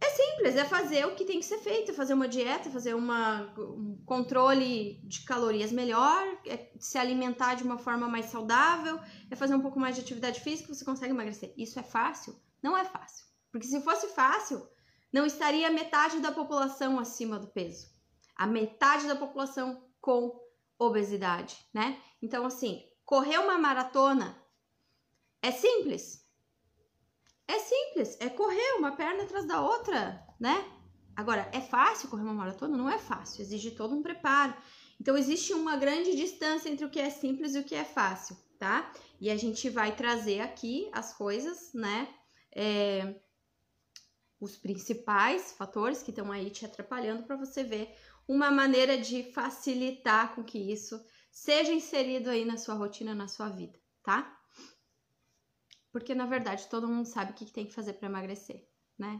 [0.00, 3.52] É simples, é fazer o que tem que ser feito, fazer uma dieta, fazer uma,
[3.58, 9.54] um controle de calorias melhor, é se alimentar de uma forma mais saudável, é fazer
[9.54, 11.52] um pouco mais de atividade física, você consegue emagrecer.
[11.56, 12.38] Isso é fácil?
[12.62, 13.24] Não é fácil.
[13.50, 14.68] Porque se fosse fácil,
[15.12, 17.88] não estaria metade da população acima do peso.
[18.36, 20.38] A metade da população com
[20.78, 21.98] obesidade, né?
[22.20, 24.36] Então, assim, correr uma maratona
[25.42, 26.24] é simples.
[27.48, 30.64] É simples, é correr uma perna atrás da outra, né?
[31.14, 32.76] Agora, é fácil correr uma maratona?
[32.76, 34.54] Não é fácil, exige todo um preparo.
[35.00, 38.36] Então, existe uma grande distância entre o que é simples e o que é fácil,
[38.58, 38.92] tá?
[39.20, 42.08] E a gente vai trazer aqui as coisas, né?
[42.52, 43.14] É,
[44.40, 47.94] os principais fatores que estão aí te atrapalhando para você ver
[48.28, 53.48] uma maneira de facilitar com que isso seja inserido aí na sua rotina, na sua
[53.48, 54.35] vida, tá?
[55.96, 59.18] Porque na verdade todo mundo sabe o que tem que fazer para emagrecer, né?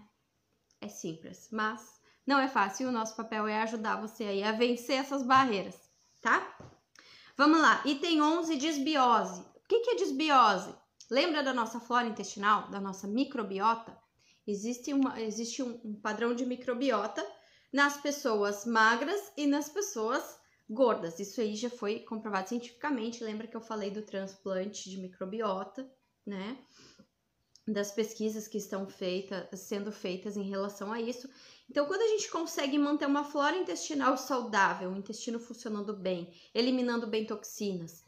[0.78, 2.90] É simples, mas não é fácil.
[2.90, 6.54] O nosso papel é ajudar você aí a vencer essas barreiras, tá?
[7.34, 9.40] Vamos lá, item 11, desbiose.
[9.40, 10.74] O que é desbiose?
[11.10, 13.98] Lembra da nossa flora intestinal, da nossa microbiota?
[14.46, 17.26] Existe, uma, existe um, um padrão de microbiota
[17.72, 21.18] nas pessoas magras e nas pessoas gordas.
[21.20, 23.24] Isso aí já foi comprovado cientificamente.
[23.24, 25.90] Lembra que eu falei do transplante de microbiota,
[26.26, 26.58] né?
[27.66, 28.86] Das pesquisas que estão
[29.54, 31.28] sendo feitas em relação a isso.
[31.68, 37.06] Então, quando a gente consegue manter uma flora intestinal saudável, o intestino funcionando bem, eliminando
[37.06, 38.04] bem toxinas,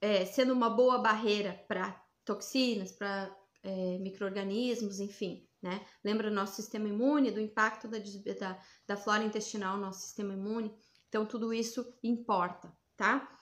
[0.00, 5.84] é, sendo uma boa barreira para toxinas, para é, micro-organismos, enfim, né?
[6.04, 10.32] Lembra do nosso sistema imune, do impacto da, da, da flora intestinal no nosso sistema
[10.32, 10.74] imune?
[11.08, 13.35] Então, tudo isso importa, tá?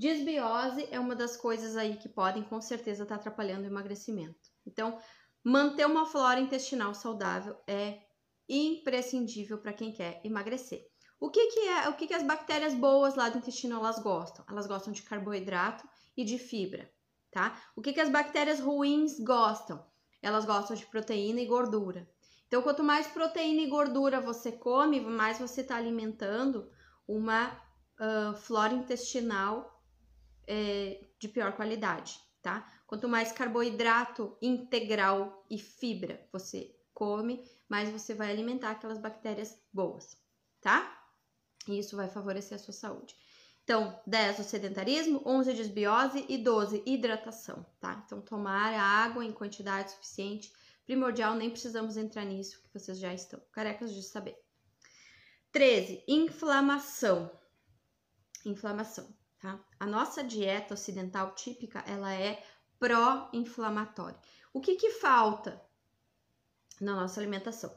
[0.00, 4.48] Desbiose é uma das coisas aí que podem com certeza estar tá atrapalhando o emagrecimento.
[4.66, 4.98] Então,
[5.44, 8.00] manter uma flora intestinal saudável é
[8.48, 10.86] imprescindível para quem quer emagrecer.
[11.20, 14.42] O que, que é, o que, que as bactérias boas lá do intestino elas gostam?
[14.48, 15.86] Elas gostam de carboidrato
[16.16, 16.90] e de fibra,
[17.30, 17.62] tá?
[17.76, 19.84] O que, que as bactérias ruins gostam?
[20.22, 22.08] Elas gostam de proteína e gordura.
[22.46, 26.70] Então, quanto mais proteína e gordura você come, mais você está alimentando
[27.06, 27.52] uma
[28.00, 29.76] uh, flora intestinal
[30.46, 32.66] é, de pior qualidade, tá?
[32.86, 40.16] Quanto mais carboidrato integral e fibra você come, mais você vai alimentar aquelas bactérias boas,
[40.60, 40.98] tá?
[41.68, 43.14] E isso vai favorecer a sua saúde.
[43.64, 48.02] Então, 10 o sedentarismo, 11 desbiose e 12 hidratação, tá?
[48.04, 50.52] Então, tomar água em quantidade suficiente,
[50.84, 54.36] primordial, nem precisamos entrar nisso, que vocês já estão carecas de saber.
[55.52, 56.02] 13.
[56.08, 57.30] Inflamação.
[58.44, 59.58] Inflamação, tá?
[59.78, 62.44] A nossa dieta ocidental típica, ela é
[62.78, 64.18] pró-inflamatória.
[64.52, 65.60] O que que falta
[66.80, 67.76] na nossa alimentação?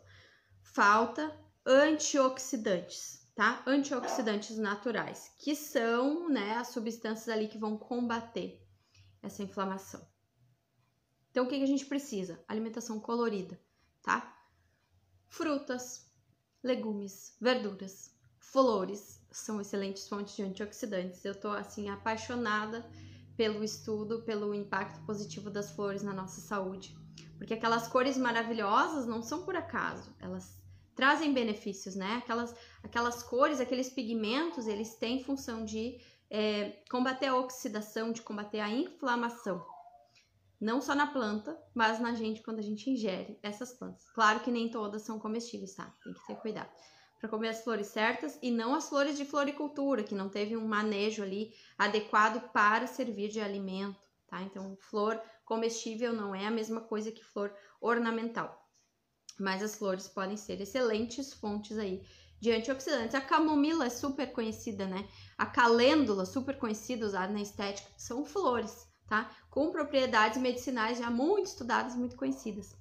[0.61, 3.63] Falta antioxidantes, tá?
[3.65, 8.61] Antioxidantes naturais, que são, né, as substâncias ali que vão combater
[9.21, 10.05] essa inflamação.
[11.31, 12.43] Então, o que, que a gente precisa?
[12.47, 13.59] Alimentação colorida,
[14.03, 14.37] tá?
[15.27, 16.11] Frutas,
[16.61, 21.23] legumes, verduras, flores são excelentes fontes de antioxidantes.
[21.25, 22.85] Eu tô assim apaixonada
[23.35, 26.95] pelo estudo, pelo impacto positivo das flores na nossa saúde,
[27.37, 30.61] porque aquelas cores maravilhosas não são por acaso, elas
[30.95, 32.17] trazem benefícios, né?
[32.17, 38.59] Aquelas, aquelas cores, aqueles pigmentos, eles têm função de é, combater a oxidação, de combater
[38.59, 39.65] a inflamação
[40.63, 44.09] não só na planta, mas na gente quando a gente ingere essas plantas.
[44.11, 45.93] Claro que nem todas são comestíveis, tá?
[46.01, 46.69] Tem que ter cuidado
[47.23, 50.67] para comer as flores certas e não as flores de floricultura, que não teve um
[50.67, 53.95] manejo ali adequado para servir de alimento,
[54.27, 54.41] tá?
[54.41, 58.69] Então, flor comestível não é a mesma coisa que flor ornamental.
[59.39, 62.05] Mas as flores podem ser excelentes fontes aí
[62.41, 63.15] de antioxidantes.
[63.15, 65.07] A camomila é super conhecida, né?
[65.37, 69.29] A calêndula, super conhecida, usada na estética, são flores tá?
[69.49, 72.75] Com propriedades medicinais já muito estudadas, muito conhecidas.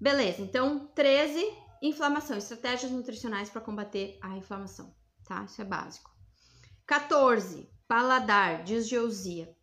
[0.00, 1.44] Beleza, então 13,
[1.82, 5.44] inflamação, estratégias nutricionais para combater a inflamação, tá?
[5.44, 6.10] Isso é básico.
[6.86, 9.54] 14, paladar, disgeusia.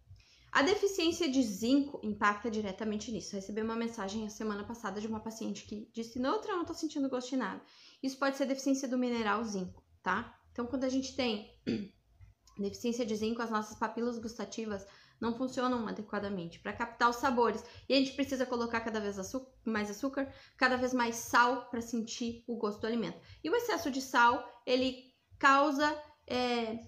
[0.52, 3.36] A deficiência de zinco impacta diretamente nisso.
[3.36, 6.74] recebi uma mensagem a semana passada de uma paciente que disse: Noutra, eu não tô
[6.74, 7.62] sentindo gosto de nada.
[8.02, 10.34] Isso pode ser deficiência do mineral zinco, tá?
[10.52, 11.52] Então, quando a gente tem
[12.58, 14.88] deficiência de zinco, as nossas papilas gustativas
[15.20, 17.64] não funcionam adequadamente para captar os sabores.
[17.88, 19.18] E a gente precisa colocar cada vez
[19.64, 23.20] mais açúcar, cada vez mais sal para sentir o gosto do alimento.
[23.44, 25.98] E o excesso de sal, ele causa
[26.28, 26.80] é,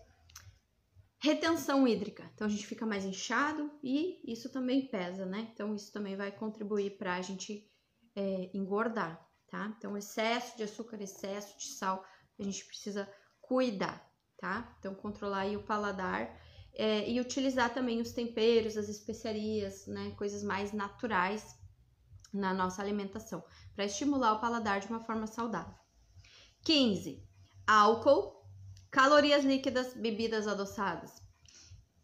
[1.19, 2.29] retenção hídrica.
[2.33, 5.49] Então a gente fica mais inchado e isso também pesa, né?
[5.53, 7.69] Então isso também vai contribuir para a gente
[8.15, 9.73] é, engordar, tá?
[9.77, 12.05] Então excesso de açúcar, excesso de sal,
[12.39, 13.09] a gente precisa
[13.41, 14.75] cuidar, tá?
[14.79, 16.39] Então controlar aí o paladar
[16.77, 21.57] é, e utilizar também os temperos, as especiarias, né, coisas mais naturais
[22.31, 23.43] na nossa alimentação,
[23.75, 25.73] para estimular o paladar de uma forma saudável.
[26.63, 27.23] 15.
[27.65, 28.43] Álcool,
[28.91, 31.11] calorias líquidas, bebidas adoçadas.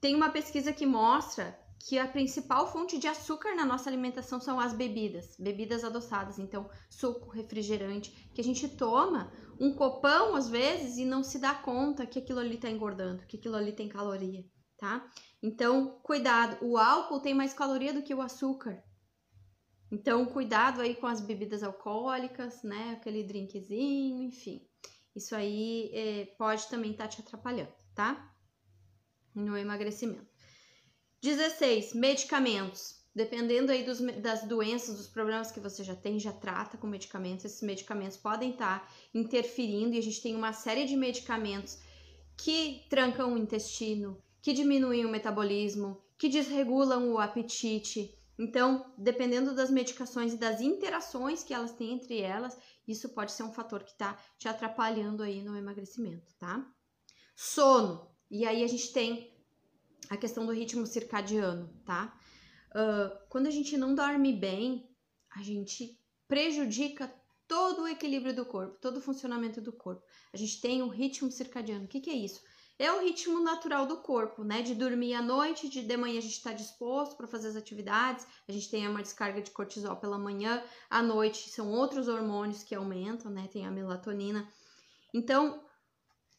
[0.02, 4.60] Tem uma pesquisa que mostra que a principal fonte de açúcar na nossa alimentação são
[4.60, 10.98] as bebidas, bebidas adoçadas, então suco, refrigerante, que a gente toma um copão às vezes
[10.98, 14.44] e não se dá conta que aquilo ali está engordando, que aquilo ali tem caloria
[14.84, 15.10] tá?
[15.42, 18.84] Então, cuidado, o álcool tem mais caloria do que o açúcar.
[19.90, 22.98] Então, cuidado aí com as bebidas alcoólicas, né?
[23.00, 24.68] Aquele drinkzinho, enfim.
[25.16, 28.30] Isso aí é, pode também estar tá te atrapalhando, tá?
[29.34, 30.28] No emagrecimento.
[31.22, 31.94] 16.
[31.94, 33.02] Medicamentos.
[33.16, 37.46] Dependendo aí dos, das doenças, dos problemas que você já tem, já trata com medicamentos.
[37.46, 41.80] Esses medicamentos podem estar tá interferindo e a gente tem uma série de medicamentos
[42.36, 49.70] que trancam o intestino, que diminuem o metabolismo, que desregulam o apetite, Então, dependendo das
[49.70, 53.92] medicações e das interações que elas têm entre elas, isso pode ser um fator que
[53.92, 56.68] está te atrapalhando aí no emagrecimento, tá?
[57.36, 58.10] Sono.
[58.32, 59.32] E aí a gente tem
[60.10, 62.20] a questão do ritmo circadiano, tá?
[62.72, 64.90] Uh, quando a gente não dorme bem,
[65.36, 65.96] a gente
[66.28, 67.14] prejudica
[67.48, 70.04] todo o equilíbrio do corpo, todo o funcionamento do corpo.
[70.34, 71.86] A gente tem um ritmo circadiano.
[71.86, 72.42] O que, que é isso?
[72.84, 74.62] É o ritmo natural do corpo, né?
[74.62, 78.28] De dormir à noite, de de manhã a gente está disposto para fazer as atividades,
[78.46, 82.76] a gente tem uma descarga de cortisol pela manhã, à noite são outros hormônios que
[82.76, 83.48] aumentam, né?
[83.48, 84.46] Tem a melatonina.
[85.14, 85.64] Então,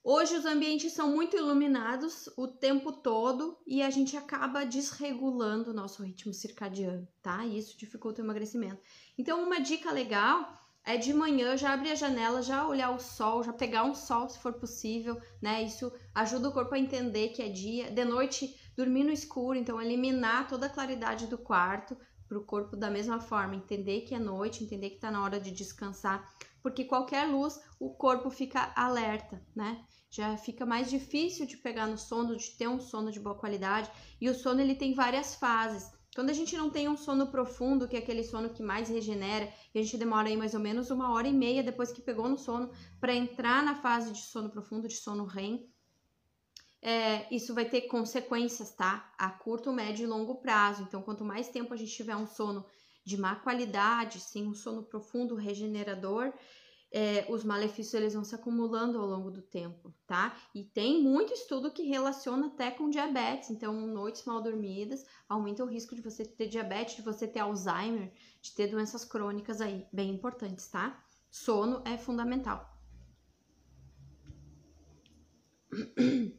[0.02, 5.74] hoje os ambientes são muito iluminados o tempo todo e a gente acaba desregulando o
[5.74, 7.42] nosso ritmo circadiano, tá?
[7.46, 8.83] E isso dificulta o emagrecimento.
[9.16, 13.42] Então, uma dica legal é de manhã já abrir a janela, já olhar o sol,
[13.42, 15.62] já pegar um sol se for possível, né?
[15.62, 17.90] Isso ajuda o corpo a entender que é dia.
[17.90, 21.96] De noite, dormir no escuro, então eliminar toda a claridade do quarto
[22.28, 25.40] para o corpo da mesma forma, entender que é noite, entender que está na hora
[25.40, 26.28] de descansar,
[26.62, 29.84] porque qualquer luz o corpo fica alerta, né?
[30.10, 33.90] Já fica mais difícil de pegar no sono, de ter um sono de boa qualidade.
[34.20, 35.90] E o sono ele tem várias fases.
[36.14, 39.53] Quando a gente não tem um sono profundo, que é aquele sono que mais regenera,
[39.74, 42.29] e a gente demora aí mais ou menos uma hora e meia depois que pegou
[42.29, 45.68] no sono para entrar na fase de sono profundo, de sono REM,
[46.81, 49.11] é, isso vai ter consequências, tá?
[49.16, 50.83] A curto, médio e longo prazo.
[50.83, 52.64] Então, quanto mais tempo a gente tiver um sono
[53.03, 56.33] de má qualidade, sem um sono profundo, regenerador,
[56.96, 60.37] é, os malefícios eles vão se acumulando ao longo do tempo, tá?
[60.54, 63.50] E tem muito estudo que relaciona até com diabetes.
[63.50, 68.12] Então, noites mal dormidas aumenta o risco de você ter diabetes, de você ter Alzheimer,
[68.40, 71.04] de ter doenças crônicas aí, bem importantes, tá?
[71.28, 72.72] Sono é fundamental.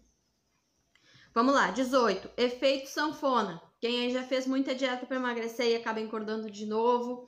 [1.34, 2.30] Vamos lá, 18.
[2.38, 3.62] Efeito sanfona.
[3.82, 7.28] Quem aí já fez muita dieta para emagrecer e acaba engordando de novo,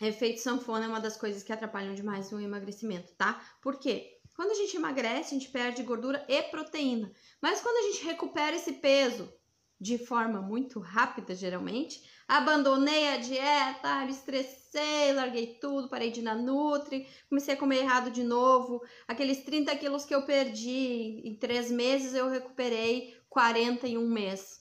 [0.00, 3.40] Efeito sanfona é uma das coisas que atrapalham demais o emagrecimento, tá?
[3.60, 4.18] Por quê?
[4.34, 7.12] Quando a gente emagrece, a gente perde gordura e proteína.
[7.42, 9.30] Mas quando a gente recupera esse peso
[9.78, 16.22] de forma muito rápida, geralmente, abandonei a dieta, me estressei, larguei tudo, parei de ir
[16.22, 18.82] na Nutri, comecei a comer errado de novo.
[19.08, 24.60] Aqueles 30 quilos que eu perdi em três meses, eu recuperei 40 em um mês.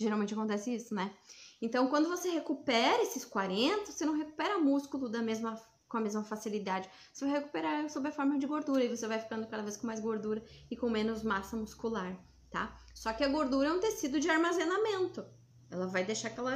[0.00, 1.14] Geralmente acontece isso, né?
[1.60, 6.22] Então, quando você recupera esses 40, você não recupera músculo da mesma com a mesma
[6.22, 6.88] facilidade.
[7.12, 9.88] Você vai recuperar sob a forma de gordura e você vai ficando cada vez com
[9.88, 12.16] mais gordura e com menos massa muscular,
[12.48, 12.78] tá?
[12.94, 15.26] Só que a gordura é um tecido de armazenamento.
[15.68, 16.54] Ela vai deixar aquela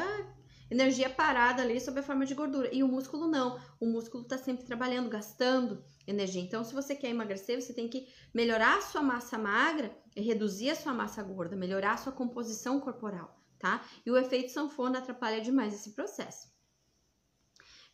[0.70, 2.72] energia parada ali sob a forma de gordura.
[2.72, 3.60] E o músculo não.
[3.80, 6.40] O músculo está sempre trabalhando, gastando energia.
[6.40, 10.70] Então, se você quer emagrecer, você tem que melhorar a sua massa magra e reduzir
[10.70, 13.80] a sua massa gorda, melhorar a sua composição corporal tá?
[14.04, 16.52] E o efeito sanfona atrapalha demais esse processo.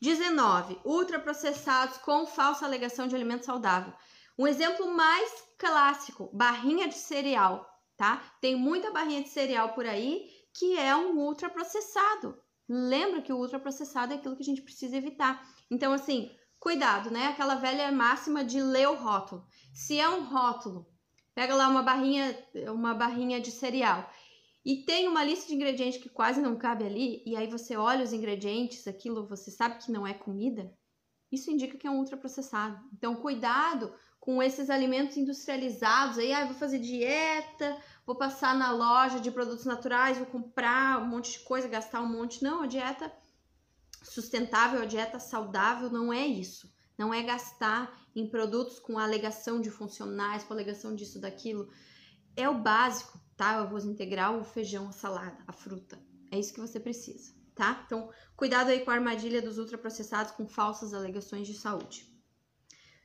[0.00, 0.80] 19.
[0.84, 3.92] Ultraprocessados com falsa alegação de alimento saudável.
[4.36, 7.64] Um exemplo mais clássico, barrinha de cereal,
[7.96, 8.20] tá?
[8.40, 12.36] Tem muita barrinha de cereal por aí que é um ultraprocessado.
[12.68, 15.40] Lembra que o ultraprocessado é aquilo que a gente precisa evitar.
[15.70, 17.28] Então, assim, cuidado, né?
[17.28, 19.46] Aquela velha máxima de ler o rótulo.
[19.72, 20.88] Se é um rótulo,
[21.32, 22.36] pega lá uma barrinha,
[22.74, 24.10] uma barrinha de cereal
[24.64, 28.04] e tem uma lista de ingredientes que quase não cabe ali, e aí você olha
[28.04, 30.72] os ingredientes, aquilo você sabe que não é comida,
[31.32, 32.78] isso indica que é um ultraprocessado.
[32.92, 36.18] Então, cuidado com esses alimentos industrializados.
[36.18, 41.06] Aí, ah, vou fazer dieta, vou passar na loja de produtos naturais, vou comprar um
[41.06, 42.42] monte de coisa, gastar um monte.
[42.42, 43.12] Não, a dieta
[44.02, 46.70] sustentável, a dieta saudável não é isso.
[46.98, 51.70] Não é gastar em produtos com alegação de funcionais, com alegação disso, daquilo.
[52.36, 53.58] É o básico tá?
[53.58, 55.98] O arroz integral, o feijão, a salada, a fruta.
[56.30, 57.82] É isso que você precisa, tá?
[57.86, 62.06] Então, cuidado aí com a armadilha dos ultraprocessados com falsas alegações de saúde.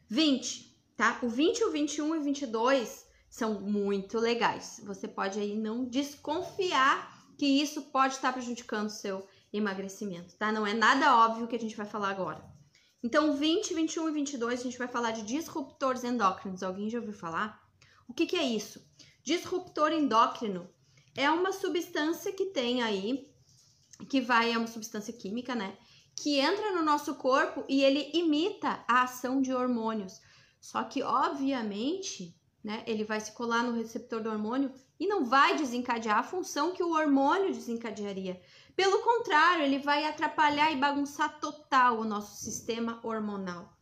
[0.09, 1.19] 20, tá?
[1.23, 4.81] O 20, o 21 e o 22 são muito legais.
[4.83, 10.51] Você pode aí não desconfiar que isso pode estar prejudicando o seu emagrecimento, tá?
[10.51, 12.43] Não é nada óbvio que a gente vai falar agora.
[13.01, 16.61] Então, 20, 21 e 22 a gente vai falar de disruptores endócrinos.
[16.61, 17.57] Alguém já ouviu falar?
[18.05, 18.85] O que, que é isso?
[19.25, 20.69] Disruptor endócrino
[21.17, 23.27] é uma substância que tem aí,
[24.07, 25.75] que vai, é uma substância química, né?
[26.15, 30.21] Que entra no nosso corpo e ele imita a ação de hormônios.
[30.61, 35.57] Só que, obviamente, né, ele vai se colar no receptor do hormônio e não vai
[35.57, 38.39] desencadear a função que o hormônio desencadearia.
[38.75, 43.74] Pelo contrário, ele vai atrapalhar e bagunçar total o nosso sistema hormonal.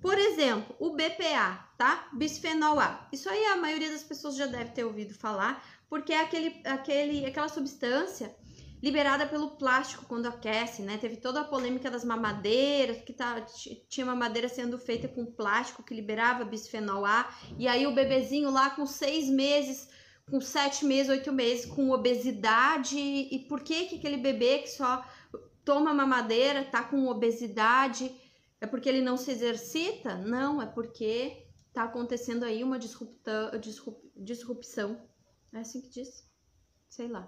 [0.00, 2.08] Por exemplo, o BPA, tá?
[2.12, 3.06] Bisfenol A.
[3.12, 7.26] Isso aí a maioria das pessoas já deve ter ouvido falar, porque é aquele, aquele,
[7.26, 8.34] aquela substância
[8.82, 10.96] liberada pelo plástico quando aquece, né?
[10.96, 13.44] Teve toda a polêmica das mamadeiras, que tá,
[13.88, 17.28] tinha mamadeira sendo feita com plástico que liberava bisfenol A,
[17.58, 19.88] e aí o bebezinho lá com seis meses,
[20.30, 25.04] com sete meses, oito meses, com obesidade, e por que que aquele bebê que só
[25.62, 28.10] toma mamadeira tá com obesidade?
[28.60, 30.16] É porque ele não se exercita?
[30.16, 35.00] Não, é porque tá acontecendo aí uma disrupta, disrup, disrupção.
[35.52, 36.28] É assim que diz?
[36.88, 37.26] Sei lá.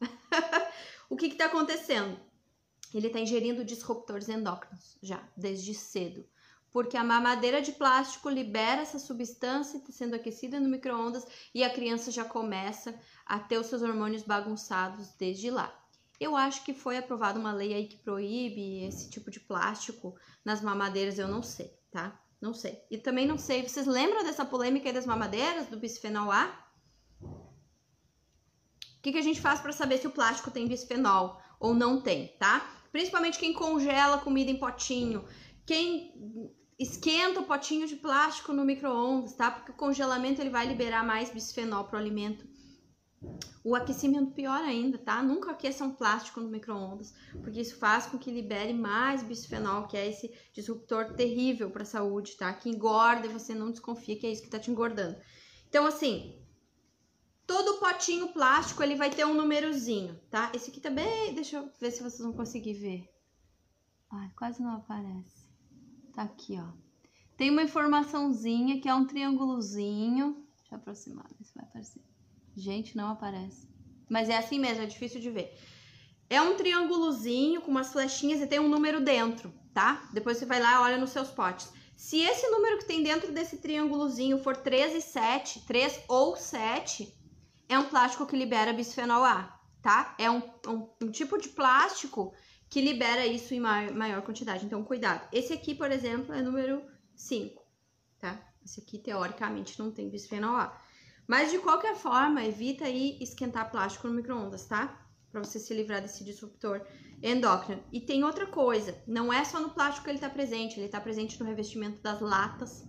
[1.10, 2.18] o que está acontecendo?
[2.94, 6.24] Ele está ingerindo disruptores endócrinos já, desde cedo.
[6.70, 11.72] Porque a mamadeira de plástico libera essa substância tá sendo aquecida no micro-ondas e a
[11.72, 15.74] criança já começa a ter os seus hormônios bagunçados desde lá.
[16.20, 20.60] Eu acho que foi aprovada uma lei aí que proíbe esse tipo de plástico nas
[20.60, 22.20] mamadeiras, eu não sei, tá?
[22.40, 22.82] Não sei.
[22.90, 26.68] E também não sei, vocês lembram dessa polêmica aí das mamadeiras, do bisfenol A?
[27.22, 32.00] O que, que a gente faz para saber se o plástico tem bisfenol ou não
[32.00, 32.68] tem, tá?
[32.90, 35.24] Principalmente quem congela comida em potinho,
[35.64, 39.50] quem esquenta o potinho de plástico no micro-ondas, tá?
[39.50, 42.46] Porque o congelamento ele vai liberar mais bisfenol para o alimento.
[43.64, 45.22] O aquecimento pior ainda, tá?
[45.22, 49.96] Nunca aqueça um plástico no micro-ondas, porque isso faz com que libere mais bisfenol, que
[49.96, 52.52] é esse disruptor terrível para a saúde, tá?
[52.52, 55.16] Que engorda e você não desconfia que é isso que tá te engordando.
[55.68, 56.38] Então, assim,
[57.48, 60.52] Todo potinho plástico ele vai ter um númerozinho, tá?
[60.54, 63.08] Esse aqui também, deixa eu ver se vocês vão conseguir ver.
[64.10, 65.48] Ai, quase não aparece.
[66.12, 66.70] Tá aqui, ó.
[67.38, 70.46] Tem uma informaçãozinha que é um triângulozinho.
[70.58, 72.02] Deixa eu aproximar, ver se vai aparecer.
[72.58, 73.68] Gente, não aparece.
[74.10, 75.56] Mas é assim mesmo, é difícil de ver.
[76.28, 80.08] É um triângulozinho com umas flechinhas e tem um número dentro, tá?
[80.12, 81.72] Depois você vai lá e olha nos seus potes.
[81.96, 87.14] Se esse número que tem dentro desse triângulozinho for 3 e 7, 3 ou 7,
[87.68, 90.16] é um plástico que libera bisfenol A, tá?
[90.18, 92.34] É um, um, um tipo de plástico
[92.68, 94.66] que libera isso em maior, maior, quantidade.
[94.66, 95.28] Então, cuidado.
[95.32, 96.82] Esse aqui, por exemplo, é número
[97.14, 97.62] 5,
[98.18, 98.36] tá?
[98.64, 100.87] Esse aqui, teoricamente, não tem bisfenol A.
[101.28, 105.06] Mas, de qualquer forma, evita aí esquentar plástico no micro-ondas, tá?
[105.30, 106.80] Pra você se livrar desse disruptor
[107.22, 107.84] endócrino.
[107.92, 110.98] E tem outra coisa, não é só no plástico que ele tá presente, ele tá
[110.98, 112.88] presente no revestimento das latas,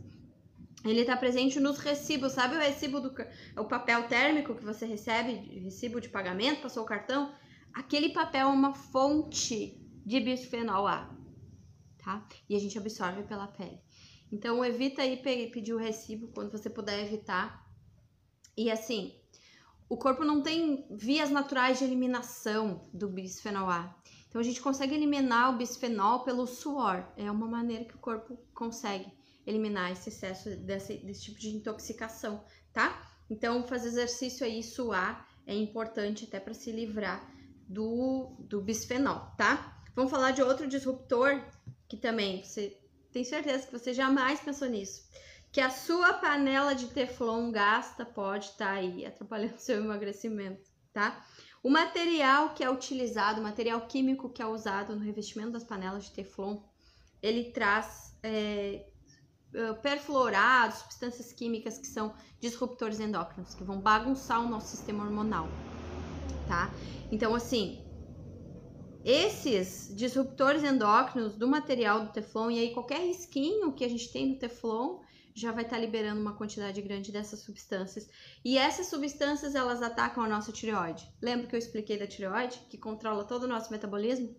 [0.86, 3.14] ele está presente nos recibos, sabe o recibo do
[3.58, 7.34] o papel térmico que você recebe, recibo de pagamento, passou o cartão?
[7.74, 11.14] Aquele papel é uma fonte de bisfenol A,
[11.98, 12.26] tá?
[12.48, 13.82] E a gente absorve pela pele.
[14.32, 15.18] Então evita aí
[15.52, 17.69] pedir o recibo quando você puder evitar.
[18.60, 19.16] E assim,
[19.88, 23.95] o corpo não tem vias naturais de eliminação do bisfenol A.
[24.28, 27.07] Então a gente consegue eliminar o bisfenol pelo suor.
[27.16, 29.10] É uma maneira que o corpo consegue
[29.47, 32.43] eliminar esse excesso desse, desse tipo de intoxicação,
[32.74, 33.01] tá?
[33.30, 37.34] Então, fazer exercício aí, suar, é importante até para se livrar
[37.66, 39.82] do, do bisfenol, tá?
[39.95, 41.41] Vamos falar de outro disruptor
[41.88, 42.78] que também você
[43.14, 45.07] tem certeza que você jamais pensou nisso.
[45.52, 51.26] Que a sua panela de teflon gasta pode estar tá aí atrapalhando seu emagrecimento, tá?
[51.62, 56.06] O material que é utilizado, o material químico que é usado no revestimento das panelas
[56.06, 56.62] de teflon,
[57.22, 58.86] ele traz é,
[59.82, 65.47] perfluorados, substâncias químicas que são disruptores endócrinos, que vão bagunçar o nosso sistema hormonal,
[66.47, 66.72] tá?
[67.12, 67.84] Então, assim,
[69.04, 74.30] esses disruptores endócrinos do material do Teflon, e aí qualquer risquinho que a gente tem
[74.30, 75.00] no Teflon,
[75.40, 78.10] já vai estar tá liberando uma quantidade grande dessas substâncias.
[78.44, 81.10] E essas substâncias, elas atacam a nossa tireoide.
[81.22, 84.36] Lembra que eu expliquei da tireoide, que controla todo o nosso metabolismo?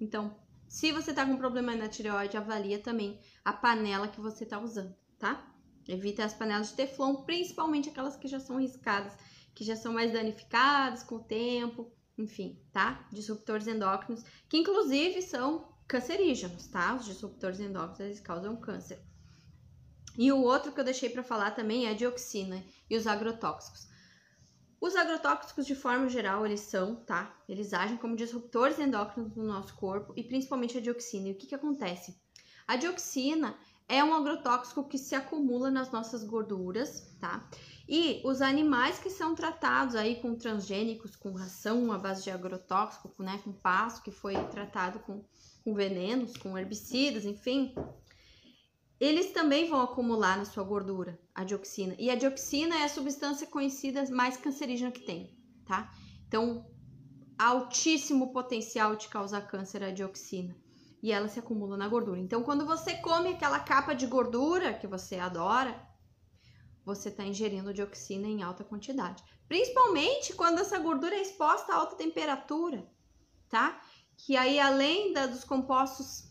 [0.00, 0.36] Então,
[0.68, 4.94] se você tá com problema na tireoide, avalia também a panela que você tá usando,
[5.18, 5.52] tá?
[5.88, 9.16] Evita as panelas de teflon, principalmente aquelas que já são riscadas,
[9.54, 13.06] que já são mais danificadas com o tempo, enfim, tá?
[13.12, 16.94] Disruptores endócrinos, que inclusive são cancerígenos, tá?
[16.94, 19.00] Os disruptores endócrinos, eles causam câncer.
[20.16, 23.86] E o outro que eu deixei para falar também é a dioxina e os agrotóxicos.
[24.80, 27.34] Os agrotóxicos, de forma geral, eles são, tá?
[27.48, 31.28] Eles agem como disruptores endócrinos no nosso corpo e principalmente a dioxina.
[31.28, 32.16] E o que, que acontece?
[32.66, 33.56] A dioxina
[33.88, 37.48] é um agrotóxico que se acumula nas nossas gorduras, tá?
[37.88, 43.10] E os animais que são tratados aí com transgênicos, com ração à base de agrotóxico,
[43.22, 45.24] né, com pasto que foi tratado com,
[45.62, 47.72] com venenos, com herbicidas, enfim,
[48.98, 51.94] eles também vão acumular na sua gordura a dioxina.
[51.98, 55.36] E a dioxina é a substância conhecida mais cancerígena que tem,
[55.66, 55.90] tá?
[56.26, 56.66] Então,
[57.38, 60.56] altíssimo potencial de causar câncer a dioxina.
[61.02, 62.18] E ela se acumula na gordura.
[62.18, 65.78] Então, quando você come aquela capa de gordura que você adora,
[66.84, 69.22] você está ingerindo dioxina em alta quantidade.
[69.46, 72.88] Principalmente quando essa gordura é exposta a alta temperatura.
[73.48, 73.80] tá?
[74.16, 76.24] Que aí, além da, dos compostos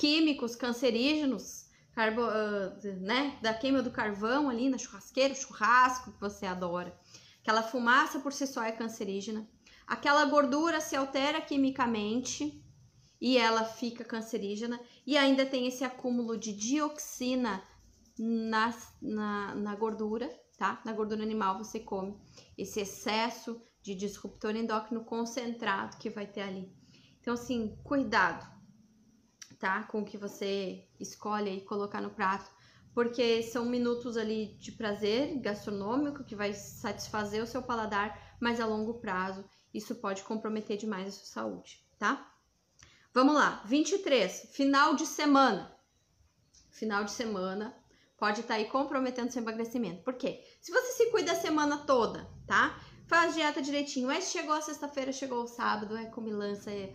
[0.00, 6.46] químicos cancerígenos, carbo, uh, né, da queima do carvão ali na churrasqueira, churrasco que você
[6.46, 6.98] adora,
[7.42, 9.46] aquela fumaça por si só é cancerígena,
[9.86, 12.64] aquela gordura se altera quimicamente
[13.20, 17.62] e ela fica cancerígena, e ainda tem esse acúmulo de dioxina
[18.18, 20.80] na, na, na gordura, tá?
[20.82, 22.16] Na gordura animal você come
[22.56, 26.72] esse excesso de disruptor endócrino concentrado que vai ter ali.
[27.20, 28.59] Então, assim, cuidado,
[29.88, 32.50] Com o que você escolhe e colocar no prato,
[32.94, 38.66] porque são minutos ali de prazer gastronômico que vai satisfazer o seu paladar, mas a
[38.66, 42.32] longo prazo isso pode comprometer demais a sua saúde, tá?
[43.12, 45.74] Vamos lá, 23, final de semana.
[46.70, 47.76] Final de semana
[48.16, 50.02] pode estar tá aí comprometendo seu emagrecimento.
[50.02, 50.44] Por quê?
[50.60, 52.78] Se você se cuida a semana toda, tá?
[53.06, 56.92] Faz dieta direitinho, mas chegou a sexta-feira, chegou o sábado, é comilança, é...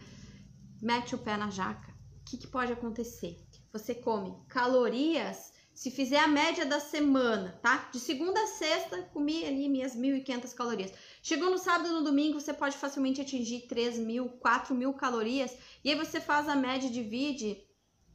[0.81, 1.94] mete o pé na jaca.
[2.25, 3.37] Que, que pode acontecer?
[3.71, 7.89] Você come calorias se fizer a média da semana, tá?
[7.91, 10.93] De segunda a sexta, comi ali minhas 1.500 calorias.
[11.21, 15.53] Chegou no sábado no domingo, você pode facilmente atingir 3.000, 4.000 calorias.
[15.83, 17.61] E aí você faz a média, divide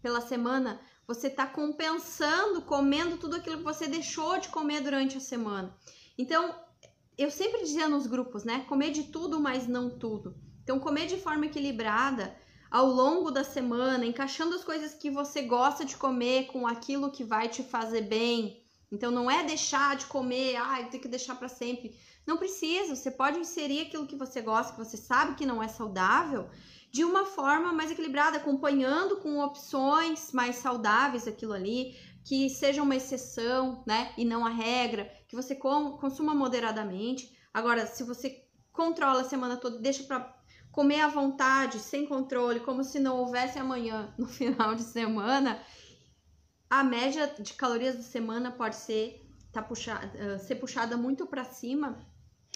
[0.01, 0.81] pela semana.
[1.07, 5.77] Você tá compensando, comendo tudo aquilo que você deixou de comer durante a semana.
[6.17, 6.55] Então,
[7.19, 8.65] eu sempre dizia nos grupos, né?
[8.71, 10.35] Comer de tudo, mas não tudo.
[10.63, 12.35] Então, comer de forma equilibrada
[12.71, 17.25] ao longo da semana, encaixando as coisas que você gosta de comer com aquilo que
[17.25, 18.63] vai te fazer bem.
[18.93, 21.97] Então não é deixar de comer, ai, tem que deixar para sempre.
[22.27, 25.69] Não precisa, você pode inserir aquilo que você gosta, que você sabe que não é
[25.69, 26.49] saudável,
[26.93, 32.97] de uma forma mais equilibrada, acompanhando com opções mais saudáveis aquilo ali, que seja uma
[32.97, 37.37] exceção, né, e não a regra, que você consuma moderadamente.
[37.55, 40.40] Agora, se você controla a semana toda deixa para
[40.73, 45.61] comer à vontade, sem controle, como se não houvesse amanhã no final de semana,
[46.69, 49.21] a média de calorias da semana pode ser
[49.53, 51.99] tá puxada, ser puxada muito para cima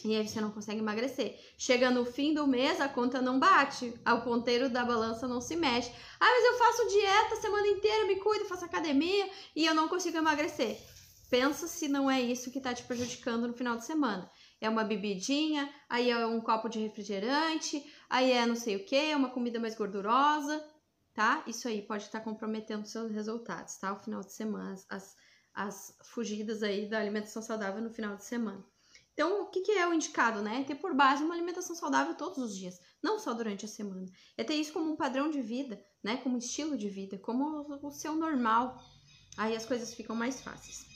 [0.05, 1.41] e aí você não consegue emagrecer.
[1.57, 5.57] Chega no fim do mês, a conta não bate, o ponteiro da balança não se
[5.57, 5.91] mexe.
[6.21, 9.89] Ah, mas eu faço dieta a semana inteira, me cuido, faço academia e eu não
[9.89, 10.79] consigo emagrecer.
[11.31, 14.31] Pensa se não é isso que está te prejudicando no final de semana
[14.65, 17.85] é uma bebidinha, aí é um copo de refrigerante,
[18.15, 20.65] aí é não sei o que, é uma comida mais gordurosa,
[21.13, 21.43] tá?
[21.49, 23.93] Isso aí pode estar comprometendo seus resultados, tá?
[23.93, 25.17] O final de semana, as,
[25.53, 28.65] as fugidas aí da alimentação saudável no final de semana.
[29.13, 30.63] Então, o que, que é o indicado, né?
[30.65, 34.07] Ter por base uma alimentação saudável todos os dias, não só durante a semana.
[34.37, 36.17] É ter isso como um padrão de vida, né?
[36.19, 38.81] Como estilo de vida, como o seu normal.
[39.37, 40.87] Aí as coisas ficam mais fáceis.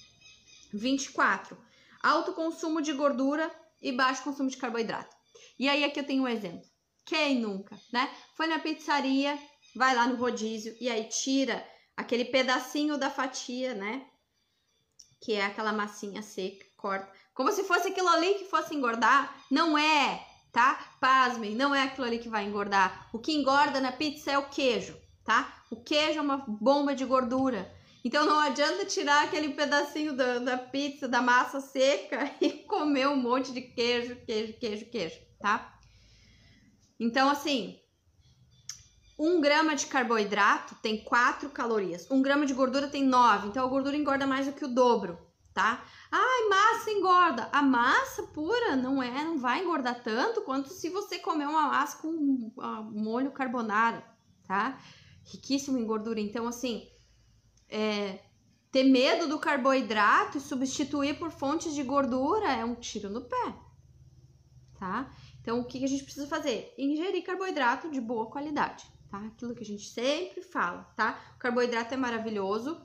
[0.73, 1.59] 24
[2.01, 3.51] alto consumo de gordura
[3.83, 5.17] e baixo consumo de carboidrato.
[5.59, 6.78] E aí aqui eu tenho um exemplo.
[7.09, 8.15] Quem nunca, né?
[8.35, 9.39] Foi na pizzaria,
[9.75, 14.07] vai lá no rodízio e aí tira aquele pedacinho da fatia, né?
[15.19, 17.11] Que é aquela massinha seca, corta.
[17.33, 19.35] Como se fosse aquilo ali que fosse engordar.
[19.51, 20.75] Não é, tá?
[21.01, 23.09] Pasmem, não é aquilo ali que vai engordar.
[23.11, 24.95] O que engorda na pizza é o queijo,
[25.25, 25.63] tá?
[25.71, 27.75] O queijo é uma bomba de gordura.
[28.05, 33.17] Então não adianta tirar aquele pedacinho da, da pizza, da massa seca e comer um
[33.17, 35.78] monte de queijo, queijo, queijo, queijo, tá?
[36.99, 37.79] Então, assim,
[39.19, 43.69] um grama de carboidrato tem 4 calorias, um grama de gordura tem 9, então a
[43.69, 45.19] gordura engorda mais do que o dobro,
[45.53, 45.85] tá?
[46.11, 47.49] Ai, massa engorda.
[47.53, 51.99] A massa pura não é, não vai engordar tanto quanto se você comer uma massa
[51.99, 52.53] com
[52.93, 54.05] molho carbonara,
[54.47, 54.79] tá?
[55.25, 56.21] Riquíssimo em gordura.
[56.21, 56.89] Então, assim,
[57.69, 58.21] é,
[58.71, 63.55] ter medo do carboidrato e substituir por fontes de gordura é um tiro no pé,
[64.79, 65.13] tá?
[65.41, 66.75] Então, o que a gente precisa fazer?
[66.77, 69.19] Ingerir carboidrato de boa qualidade, tá?
[69.27, 71.19] Aquilo que a gente sempre fala, tá?
[71.37, 72.81] O carboidrato é maravilhoso.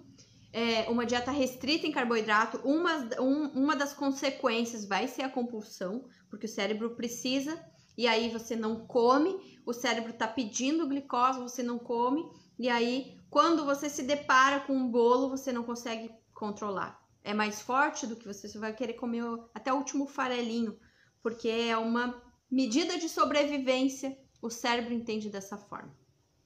[0.51, 6.05] É, uma dieta restrita em carboidrato, uma, um, uma das consequências vai ser a compulsão,
[6.29, 7.59] porque o cérebro precisa,
[7.97, 9.35] e aí você não come,
[9.65, 12.23] o cérebro tá pedindo glicose, você não come,
[12.59, 17.01] e aí quando você se depara com um bolo, você não consegue controlar.
[17.23, 19.23] É mais forte do que você, você vai querer comer
[19.55, 20.77] até o último farelinho,
[21.23, 22.21] porque é uma
[22.53, 24.15] medida de sobrevivência.
[24.39, 25.95] O cérebro entende dessa forma,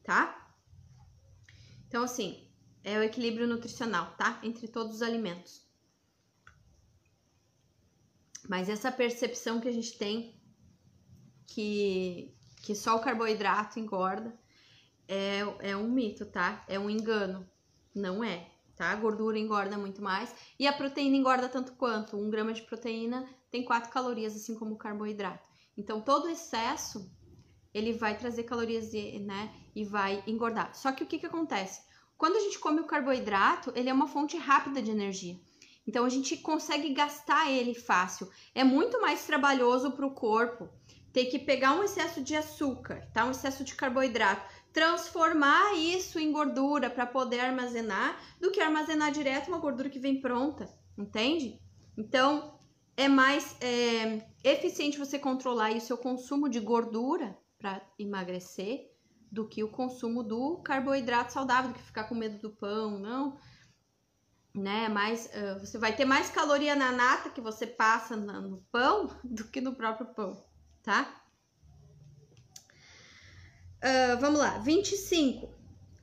[0.03, 0.53] tá?
[1.87, 2.47] Então, assim,
[2.83, 4.39] é o equilíbrio nutricional, tá?
[4.43, 5.65] Entre todos os alimentos.
[8.47, 10.39] Mas essa percepção que a gente tem
[11.45, 14.37] que, que só o carboidrato engorda,
[15.07, 16.63] é, é um mito, tá?
[16.67, 17.49] É um engano.
[17.95, 18.91] Não é, tá?
[18.91, 22.15] A gordura engorda muito mais e a proteína engorda tanto quanto.
[22.15, 25.46] Um grama de proteína tem 4 calorias, assim como o carboidrato.
[25.77, 27.09] Então, todo excesso
[27.73, 29.53] ele vai trazer calorias, né?
[29.75, 30.75] E vai engordar.
[30.75, 31.81] Só que o que que acontece?
[32.17, 35.39] Quando a gente come o carboidrato, ele é uma fonte rápida de energia.
[35.87, 38.29] Então a gente consegue gastar ele fácil.
[38.53, 40.67] É muito mais trabalhoso para o corpo
[41.13, 43.25] ter que pegar um excesso de açúcar, tá?
[43.25, 49.47] Um excesso de carboidrato, transformar isso em gordura para poder armazenar, do que armazenar direto
[49.47, 51.59] uma gordura que vem pronta, entende?
[51.97, 52.56] Então
[52.97, 58.91] é mais é, eficiente você controlar o seu consumo de gordura para emagrecer
[59.31, 63.37] do que o consumo do carboidrato saudável, do que ficar com medo do pão, não.
[64.53, 69.15] Né, mais, uh, você vai ter mais caloria na nata que você passa no pão
[69.23, 70.43] do que no próprio pão,
[70.81, 71.23] tá?
[73.77, 75.53] Uh, vamos lá, 25.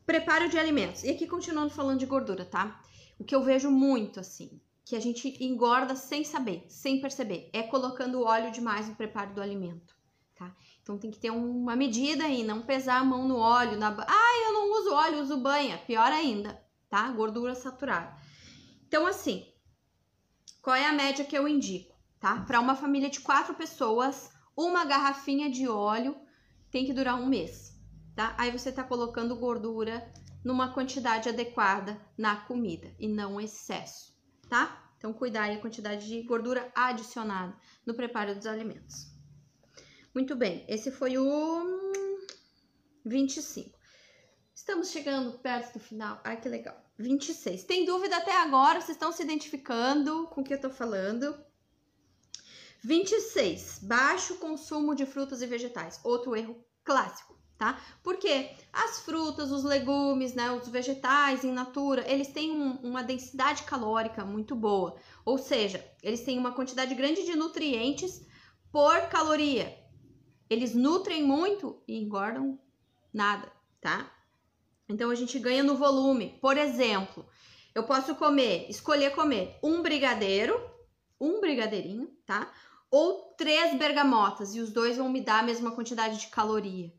[0.07, 1.03] Preparo de alimentos.
[1.03, 2.81] E aqui continuando falando de gordura, tá?
[3.19, 7.63] O que eu vejo muito assim, que a gente engorda sem saber, sem perceber, é
[7.63, 9.97] colocando óleo demais no preparo do alimento,
[10.35, 10.55] tá?
[10.83, 14.47] Então tem que ter uma medida aí, não pesar a mão no óleo, na Ah,
[14.47, 17.11] eu não uso óleo, uso banha, pior ainda, tá?
[17.11, 18.15] Gordura saturada.
[18.87, 19.47] Então assim,
[20.61, 22.41] qual é a média que eu indico, tá?
[22.43, 26.15] Para uma família de quatro pessoas, uma garrafinha de óleo
[26.71, 27.75] tem que durar um mês,
[28.15, 28.35] tá?
[28.37, 30.13] Aí você tá colocando gordura
[30.45, 34.14] numa quantidade adequada na comida e não excesso,
[34.55, 34.95] tá?
[34.97, 39.13] Então cuidar aí a quantidade de gordura adicionada no preparo dos alimentos.
[40.15, 42.01] Muito bem, esse foi o
[43.05, 43.77] 25.
[44.55, 46.21] Estamos chegando perto do final.
[46.23, 46.81] Ai, que legal.
[46.97, 47.65] 26.
[47.65, 48.81] Tem dúvida até agora?
[48.81, 51.37] Vocês estão se identificando com o que eu tô falando?
[52.85, 53.81] 26.
[53.83, 56.01] Baixo consumo de frutas e vegetais.
[56.05, 57.81] Outro erro clássico, tá?
[58.03, 63.63] Porque as frutas, os legumes, né, os vegetais em natura, eles têm um, uma densidade
[63.63, 64.97] calórica muito boa.
[65.25, 68.27] Ou seja, eles têm uma quantidade grande de nutrientes
[68.73, 69.79] por caloria.
[70.51, 72.59] Eles nutrem muito e engordam
[73.13, 73.51] nada,
[73.81, 74.11] tá?
[74.89, 76.37] Então a gente ganha no volume.
[76.41, 77.27] Por exemplo,
[77.75, 80.61] eu posso comer, escolher comer um brigadeiro,
[81.21, 82.53] um brigadeirinho, tá?
[82.91, 86.93] Ou três bergamotas e os dois vão me dar a mesma quantidade de caloria.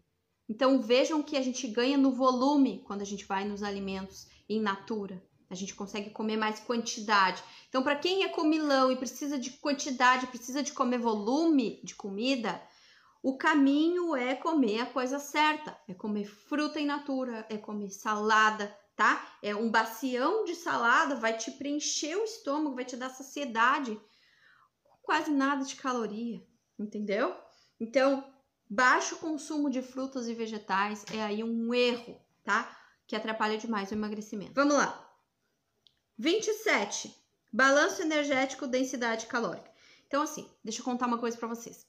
[0.47, 4.61] Então vejam que a gente ganha no volume quando a gente vai nos alimentos em
[4.61, 5.21] natura.
[5.49, 7.43] A gente consegue comer mais quantidade.
[7.69, 12.61] Então, para quem é comilão e precisa de quantidade, precisa de comer volume de comida,
[13.21, 18.75] o caminho é comer a coisa certa, é comer fruta in natura, é comer salada,
[18.95, 19.37] tá?
[19.41, 23.99] É um bacião de salada vai te preencher o estômago, vai te dar saciedade,
[25.01, 26.45] quase nada de caloria,
[26.77, 27.35] entendeu?
[27.79, 28.23] Então,
[28.69, 32.77] baixo consumo de frutas e vegetais é aí um erro, tá?
[33.07, 34.53] Que atrapalha demais o emagrecimento.
[34.53, 35.01] Vamos lá.
[36.17, 37.15] 27.
[37.51, 39.69] Balanço energético, densidade calórica.
[40.07, 41.85] Então, assim, deixa eu contar uma coisa para vocês.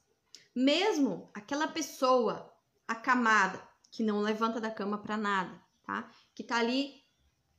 [0.54, 2.52] Mesmo aquela pessoa
[2.86, 3.60] acamada,
[3.90, 6.10] que não levanta da cama para nada, tá?
[6.34, 7.02] Que tá ali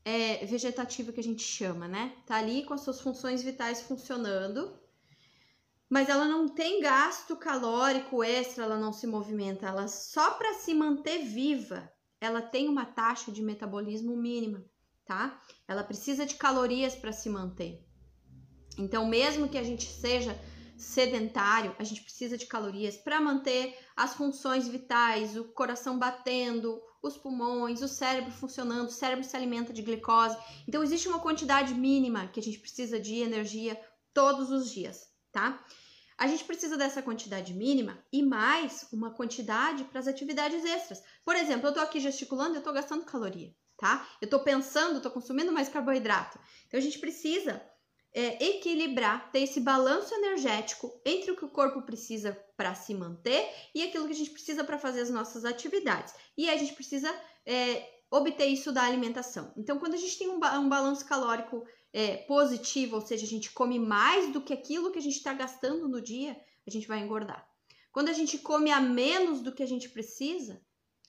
[0.06, 2.16] é, vegetativa que a gente chama, né?
[2.26, 4.80] Tá ali com as suas funções vitais funcionando,
[5.90, 10.74] mas ela não tem gasto calórico extra, ela não se movimenta, ela só para se
[10.74, 14.66] manter viva, ela tem uma taxa de metabolismo mínima,
[15.06, 15.42] tá?
[15.68, 17.86] Ela precisa de calorias para se manter.
[18.78, 20.38] Então, mesmo que a gente seja
[20.78, 27.18] sedentário, a gente precisa de calorias para manter as funções vitais, o coração batendo, os
[27.18, 30.38] pulmões, o cérebro funcionando, o cérebro se alimenta de glicose.
[30.68, 33.80] Então existe uma quantidade mínima que a gente precisa de energia
[34.14, 35.07] todos os dias,
[35.38, 35.64] tá?
[36.18, 41.04] A gente precisa dessa quantidade mínima e mais uma quantidade para as atividades extras.
[41.24, 44.08] Por exemplo, eu tô aqui gesticulando, eu tô gastando caloria, tá?
[44.20, 46.40] Eu tô pensando, tô consumindo mais carboidrato.
[46.66, 47.62] Então a gente precisa
[48.12, 53.48] é, equilibrar, ter esse balanço energético entre o que o corpo precisa para se manter
[53.76, 56.16] e aquilo que a gente precisa para fazer as nossas atividades.
[56.36, 57.14] E a gente precisa
[57.46, 59.54] é, obter isso da alimentação.
[59.56, 61.64] Então, quando a gente tem um, ba um balanço calórico
[61.94, 65.34] é, positivo, ou seja, a gente come mais do que aquilo que a gente está
[65.34, 67.48] gastando no dia, a gente vai engordar.
[67.92, 70.62] Quando a gente come a menos do que a gente precisa,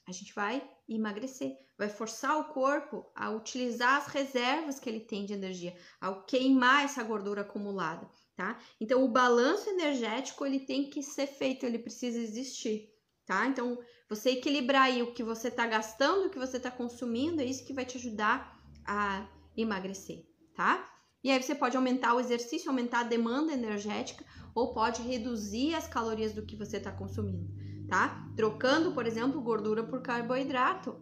[0.06, 5.26] a gente vai emagrecer, vai forçar o corpo a utilizar as reservas que ele tem
[5.26, 8.58] de energia, ao queimar essa gordura acumulada, tá?
[8.80, 12.90] Então o balanço energético ele tem que ser feito, ele precisa existir,
[13.26, 13.46] tá?
[13.46, 17.44] Então você equilibrar aí o que você está gastando, o que você está consumindo, é
[17.44, 20.24] isso que vai te ajudar a emagrecer,
[20.58, 20.90] tá?
[21.22, 25.86] E aí você pode aumentar o exercício, aumentar a demanda energética ou pode reduzir as
[25.86, 27.48] calorias do que você está consumindo
[27.88, 28.28] tá?
[28.36, 31.00] Trocando, por exemplo, gordura por carboidrato.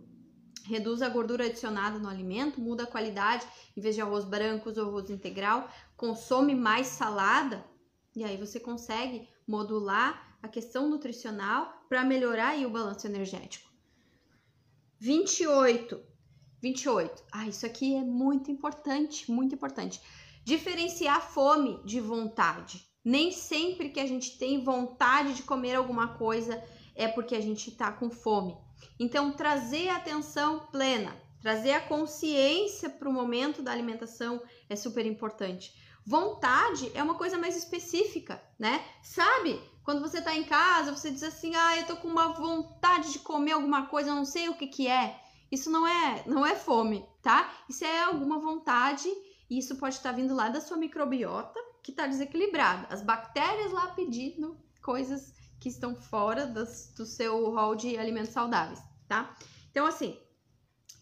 [0.65, 3.47] Reduz a gordura adicionada no alimento, muda a qualidade,
[3.77, 7.65] em vez de arroz branco, usa arroz integral, consome mais salada,
[8.15, 13.71] e aí você consegue modular a questão nutricional para melhorar o balanço energético.
[14.99, 16.03] 28.
[16.63, 17.23] 28.
[17.33, 20.01] Ah, isso aqui é muito importante, muito importante.
[20.45, 22.87] Diferenciar fome de vontade.
[23.05, 26.63] Nem sempre que a gente tem vontade de comer alguma coisa
[26.95, 28.57] é porque a gente está com fome.
[28.99, 35.73] Então, trazer atenção plena, trazer a consciência para o momento da alimentação é super importante.
[36.05, 38.85] Vontade é uma coisa mais específica, né?
[39.03, 39.61] Sabe?
[39.83, 43.19] Quando você está em casa, você diz assim: "Ah, eu tô com uma vontade de
[43.19, 45.21] comer alguma coisa, eu não sei o que que é".
[45.51, 47.53] Isso não é, não é fome, tá?
[47.69, 49.09] Isso é alguma vontade
[49.49, 52.87] e isso pode estar tá vindo lá da sua microbiota que está desequilibrada.
[52.93, 58.83] As bactérias lá pedindo coisas que estão fora das, do seu rol de alimentos saudáveis,
[59.09, 59.37] tá?
[59.71, 60.19] Então, assim,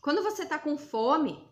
[0.00, 1.48] quando você tá com fome,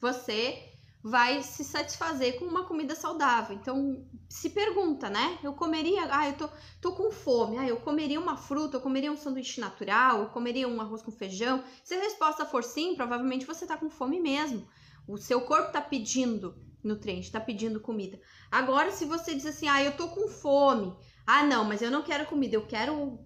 [0.00, 0.69] você
[1.02, 3.56] vai se satisfazer com uma comida saudável.
[3.56, 5.38] Então, se pergunta, né?
[5.42, 6.48] Eu comeria, ah, eu tô,
[6.80, 10.68] tô com fome, ah, eu comeria uma fruta, eu comeria um sanduíche natural, eu comeria
[10.68, 11.64] um arroz com feijão.
[11.82, 14.66] Se a resposta for sim, provavelmente você tá com fome mesmo.
[15.08, 18.20] O seu corpo tá pedindo nutriente, tá pedindo comida.
[18.50, 20.94] Agora, se você diz assim, ah, eu tô com fome,
[21.26, 23.18] ah, não, mas eu não quero comida, eu quero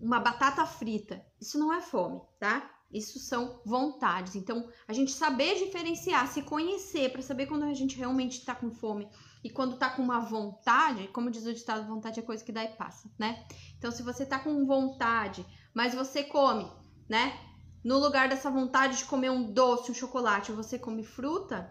[0.00, 1.24] uma batata frita.
[1.40, 2.75] Isso não é fome, tá?
[2.96, 4.34] Isso são vontades.
[4.34, 8.70] Então, a gente saber diferenciar, se conhecer para saber quando a gente realmente tá com
[8.70, 9.06] fome
[9.44, 12.64] e quando tá com uma vontade, como diz o ditado, vontade é coisa que dá
[12.64, 13.46] e passa, né?
[13.76, 15.44] Então, se você tá com vontade,
[15.74, 16.66] mas você come,
[17.06, 17.38] né?
[17.84, 21.70] No lugar dessa vontade de comer um doce, um chocolate, você come fruta,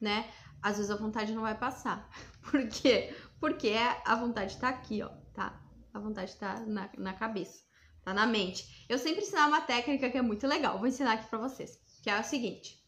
[0.00, 0.30] né?
[0.62, 2.08] Às vezes a vontade não vai passar.
[2.50, 3.14] Por quê?
[3.38, 5.62] Porque a vontade tá aqui, ó, tá?
[5.92, 7.62] A vontade tá na, na cabeça,
[8.08, 8.86] tá na mente.
[8.88, 12.08] Eu sempre ensino uma técnica que é muito legal, vou ensinar aqui pra vocês, que
[12.08, 12.82] é o seguinte.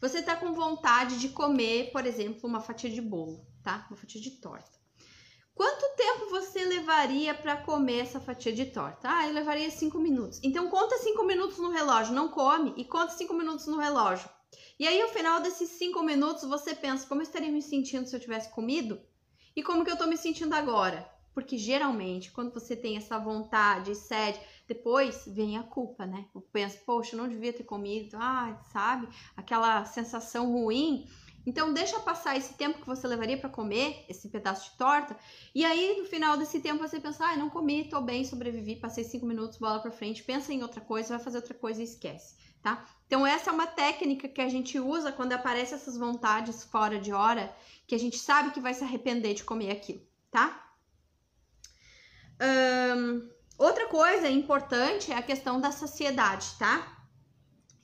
[0.00, 3.86] Você tá com vontade de comer, por exemplo, uma fatia de bolo, tá?
[3.90, 4.78] Uma fatia de torta.
[5.54, 9.08] Quanto tempo você levaria para comer essa fatia de torta?
[9.10, 10.38] Ah, eu levaria 5 minutos.
[10.42, 14.28] Então conta 5 minutos no relógio, não come e conta 5 minutos no relógio.
[14.78, 18.14] E aí, ao final desses 5 minutos, você pensa: como eu estaria me sentindo se
[18.14, 19.00] eu tivesse comido?
[19.56, 21.10] E como que eu tô me sentindo agora?
[21.34, 26.26] Porque geralmente, quando você tem essa vontade, sede, depois vem a culpa, né?
[26.34, 29.08] Eu penso, poxa, não devia ter comido, ah, sabe?
[29.34, 31.08] Aquela sensação ruim.
[31.46, 35.16] Então, deixa passar esse tempo que você levaria para comer esse pedaço de torta.
[35.54, 39.02] E aí, no final desse tempo, você pensa, ah, não comi, tô bem, sobrevivi, passei
[39.02, 42.36] cinco minutos, bola para frente, pensa em outra coisa, vai fazer outra coisa e esquece,
[42.62, 42.86] tá?
[43.06, 47.14] Então, essa é uma técnica que a gente usa quando aparecem essas vontades fora de
[47.14, 47.56] hora,
[47.86, 50.70] que a gente sabe que vai se arrepender de comer aquilo, tá?
[52.38, 56.96] Um, outra coisa importante é a questão da saciedade, tá?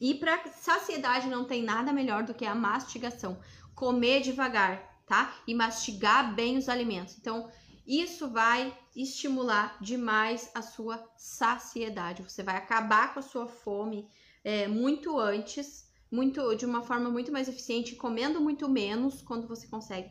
[0.00, 3.38] E para saciedade não tem nada melhor do que a mastigação,
[3.74, 5.34] comer devagar, tá?
[5.46, 7.16] E mastigar bem os alimentos.
[7.18, 7.50] Então,
[7.86, 12.22] isso vai estimular demais a sua saciedade.
[12.22, 14.08] Você vai acabar com a sua fome
[14.42, 19.66] é, muito antes, muito de uma forma muito mais eficiente, comendo muito menos quando você
[19.66, 20.10] consegue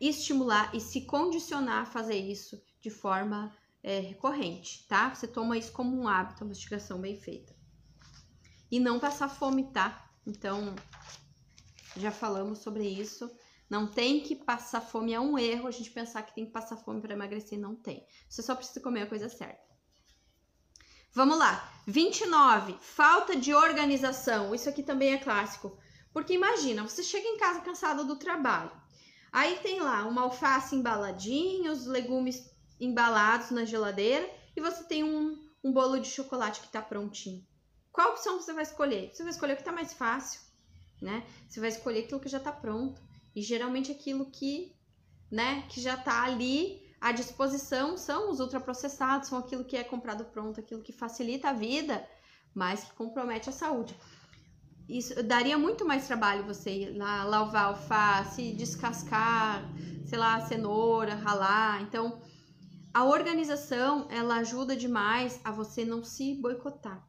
[0.00, 5.14] estimular e se condicionar a fazer isso de forma é, recorrente, tá?
[5.14, 7.54] Você toma isso como um hábito, uma mastigação bem feita.
[8.70, 10.10] E não passar fome, tá?
[10.26, 10.74] Então,
[11.96, 13.30] já falamos sobre isso.
[13.68, 16.76] Não tem que passar fome, é um erro a gente pensar que tem que passar
[16.76, 18.06] fome para emagrecer, não tem.
[18.28, 19.68] Você só precisa comer a coisa certa.
[21.12, 21.72] Vamos lá.
[21.86, 22.76] 29.
[22.80, 24.54] Falta de organização.
[24.54, 25.78] Isso aqui também é clássico.
[26.12, 28.70] Porque imagina, você chega em casa cansado do trabalho.
[29.32, 32.50] Aí tem lá uma alface embaladinha, os legumes
[32.80, 37.46] embalados na geladeira e você tem um, um bolo de chocolate que está prontinho.
[37.92, 39.10] Qual opção você vai escolher?
[39.12, 40.40] Você vai escolher o que está mais fácil,
[41.02, 41.26] né?
[41.48, 43.00] Você vai escolher aquilo que já está pronto.
[43.34, 44.74] E geralmente aquilo que,
[45.30, 50.24] né, que já está ali à disposição são os ultraprocessados, são aquilo que é comprado
[50.24, 52.08] pronto, aquilo que facilita a vida,
[52.54, 53.96] mas que compromete a saúde.
[54.88, 59.62] Isso daria muito mais trabalho você ir lá lavar alface, descascar,
[60.06, 61.82] sei lá, cenoura, ralar.
[61.82, 62.20] Então,
[62.92, 67.06] a organização, ela ajuda demais a você não se boicotar,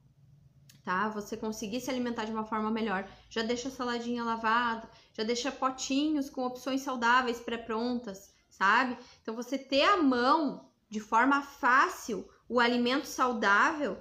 [0.84, 1.09] tá?
[1.09, 3.09] Você conseguir se alimentar de uma forma melhor.
[3.30, 8.97] Já deixa a saladinha lavada, já deixa potinhos com opções saudáveis pré-prontas sabe?
[9.21, 13.97] Então você ter à mão de forma fácil o alimento saudável.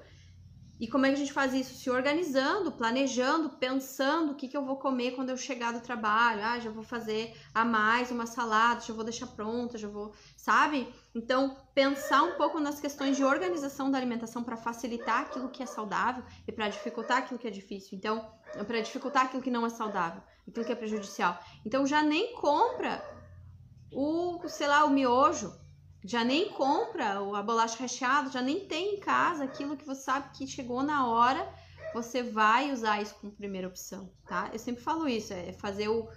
[0.81, 1.75] E como é que a gente faz isso?
[1.75, 6.43] Se organizando, planejando, pensando o que, que eu vou comer quando eu chegar do trabalho.
[6.43, 10.93] Ah, já vou fazer a mais uma salada, já vou deixar pronta, já vou, sabe?
[11.15, 15.67] Então, pensar um pouco nas questões de organização da alimentação para facilitar aquilo que é
[15.67, 17.97] saudável e para dificultar aquilo que é difícil.
[17.99, 18.31] Então,
[18.67, 21.39] para dificultar aquilo que não é saudável, aquilo que é prejudicial.
[21.65, 23.09] Então, já nem compra
[23.91, 25.53] o, sei lá, o miojo
[26.05, 30.31] Já nem compra a bolacha recheada, já nem tem em casa aquilo que você sabe
[30.37, 31.53] que chegou na hora,
[31.93, 34.51] você vai usar isso como primeira opção, tá?
[34.53, 36.09] Eu sempre falo isso, é fazer o,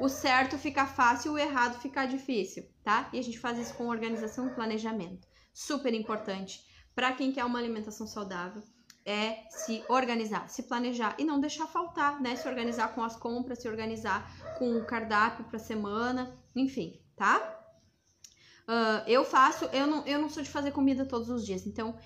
[0.00, 3.08] o certo ficar fácil, o errado ficar difícil, tá?
[3.12, 5.26] E a gente faz isso com organização e planejamento.
[5.52, 8.62] Super importante para quem quer uma alimentação saudável
[9.04, 12.36] é se organizar, se planejar e não deixar faltar, né?
[12.36, 17.56] Se organizar com as compras, se organizar com o cardápio para semana, enfim, tá?
[18.68, 21.98] Uh, eu faço, eu não, eu não sou de fazer comida todos os dias, então,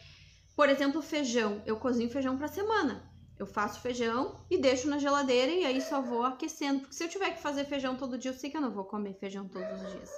[0.54, 3.11] por exemplo, feijão, eu cozinho feijão para semana.
[3.42, 7.08] Eu faço feijão e deixo na geladeira e aí só vou aquecendo, porque se eu
[7.08, 9.82] tiver que fazer feijão todo dia, eu sei que eu não vou comer feijão todos
[9.82, 10.10] os dias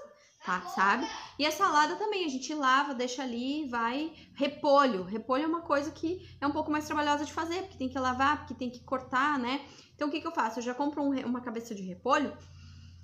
[0.45, 0.61] tá?
[0.75, 1.09] Sabe?
[1.39, 4.12] E a salada também, a gente lava, deixa ali, vai.
[4.35, 5.03] Repolho.
[5.03, 7.99] Repolho é uma coisa que é um pouco mais trabalhosa de fazer, porque tem que
[7.99, 9.64] lavar, porque tem que cortar, né?
[9.95, 10.59] Então o que, que eu faço?
[10.59, 12.37] Eu já compro um, uma cabeça de repolho,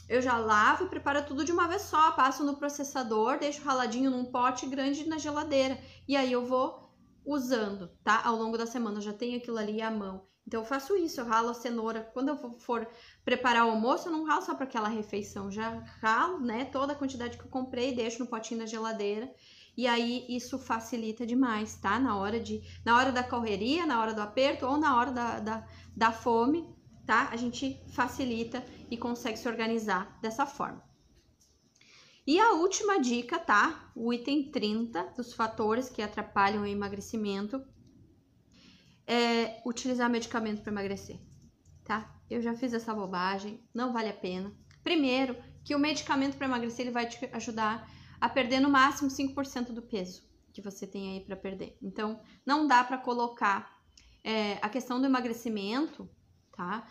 [0.07, 4.11] eu já lavo e preparo tudo de uma vez só, passo no processador, deixo raladinho
[4.11, 5.79] num pote grande na geladeira.
[6.07, 6.90] E aí eu vou
[7.33, 8.23] usando, tá?
[8.25, 10.29] Ao longo da semana, eu já tenho aquilo ali à mão.
[10.47, 12.11] Então eu faço isso, eu ralo a cenoura.
[12.13, 12.89] Quando eu for
[13.25, 16.97] preparar o almoço, eu não ralo só para aquela refeição, já ralo, né, toda a
[16.97, 19.33] quantidade que eu comprei, deixo no potinho da geladeira.
[19.77, 21.99] E aí isso facilita demais, tá?
[21.99, 25.41] Na hora de, na hora da correria, na hora do aperto ou na hora da,
[25.41, 25.67] da,
[25.97, 26.69] da fome,
[27.07, 27.29] tá?
[27.31, 30.90] A gente facilita e consegue se organizar dessa forma.
[32.27, 33.91] E a última dica, tá?
[33.95, 37.65] O item 30 dos fatores que atrapalham o emagrecimento
[39.07, 41.19] é utilizar medicamento para emagrecer,
[41.85, 42.15] tá?
[42.31, 44.53] Eu já fiz essa bobagem, não vale a pena.
[44.85, 47.91] Primeiro, que o medicamento para emagrecer ele vai te ajudar
[48.21, 51.77] a perder no máximo 5% do peso que você tem aí para perder.
[51.83, 53.79] Então, não dá para colocar
[54.23, 56.09] é, a questão do emagrecimento,
[56.57, 56.87] tá?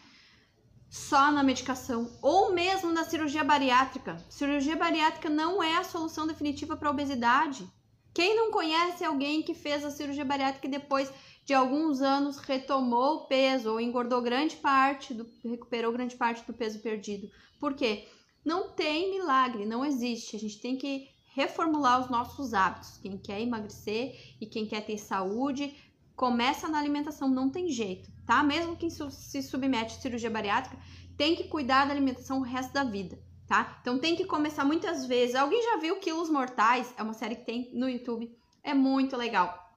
[0.90, 4.18] Só na medicação ou mesmo na cirurgia bariátrica.
[4.28, 7.68] Cirurgia bariátrica não é a solução definitiva para obesidade.
[8.14, 11.14] Quem não conhece alguém que fez a cirurgia bariátrica e depois
[11.46, 16.54] de alguns anos retomou o peso ou engordou grande parte do recuperou grande parte do
[16.54, 17.30] peso perdido.
[17.60, 18.08] Por quê?
[18.44, 20.36] Não tem milagre, não existe.
[20.36, 22.98] A gente tem que reformular os nossos hábitos.
[22.98, 25.76] Quem quer emagrecer e quem quer ter saúde,
[26.16, 28.44] começa na alimentação, não tem jeito, tá?
[28.44, 30.78] Mesmo quem se submete à cirurgia bariátrica,
[31.18, 33.80] tem que cuidar da alimentação o resto da vida, tá?
[33.82, 35.34] Então tem que começar muitas vezes.
[35.34, 36.94] Alguém já viu Quilos Mortais?
[36.96, 38.32] É uma série que tem no YouTube.
[38.64, 39.68] É muito legal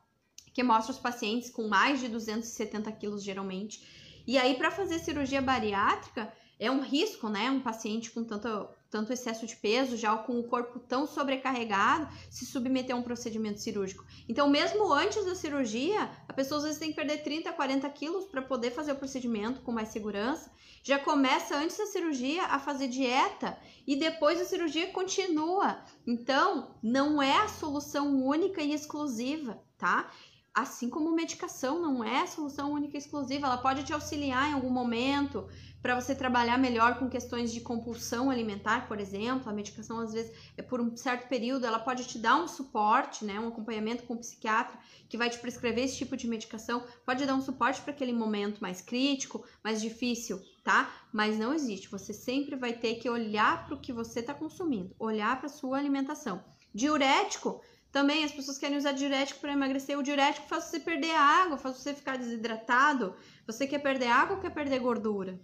[0.53, 4.22] que mostra os pacientes com mais de 270 quilos geralmente.
[4.26, 6.30] E aí, para fazer cirurgia bariátrica,
[6.61, 7.50] é um risco, né?
[7.50, 12.45] Um paciente com tanto, tanto excesso de peso, já com o corpo tão sobrecarregado, se
[12.45, 14.05] submeter a um procedimento cirúrgico.
[14.28, 18.26] Então, mesmo antes da cirurgia, a pessoa às vezes tem que perder 30, 40 quilos
[18.26, 20.53] para poder fazer o procedimento com mais segurança.
[20.82, 25.82] Já começa antes da cirurgia a fazer dieta e depois da cirurgia continua.
[26.07, 30.11] Então, não é a solução única e exclusiva, tá?
[30.53, 34.68] Assim como medicação não é solução única e exclusiva, ela pode te auxiliar em algum
[34.68, 35.49] momento
[35.82, 39.50] para você trabalhar melhor com questões de compulsão alimentar, por exemplo.
[39.50, 43.24] A medicação, às vezes, é por um certo período, ela pode te dar um suporte,
[43.24, 44.78] né, um acompanhamento com o psiquiatra
[45.08, 48.60] que vai te prescrever esse tipo de medicação, pode dar um suporte para aquele momento
[48.60, 50.90] mais crítico, mais difícil, tá?
[51.12, 51.90] Mas não existe.
[51.90, 55.76] Você sempre vai ter que olhar para o que você está consumindo, olhar para sua
[55.76, 56.42] alimentação.
[56.72, 57.60] Diurético
[57.90, 59.98] também as pessoas querem usar diurético para emagrecer.
[59.98, 63.14] O diurético faz você perder água, faz você ficar desidratado.
[63.46, 65.38] Você quer perder água ou quer perder gordura?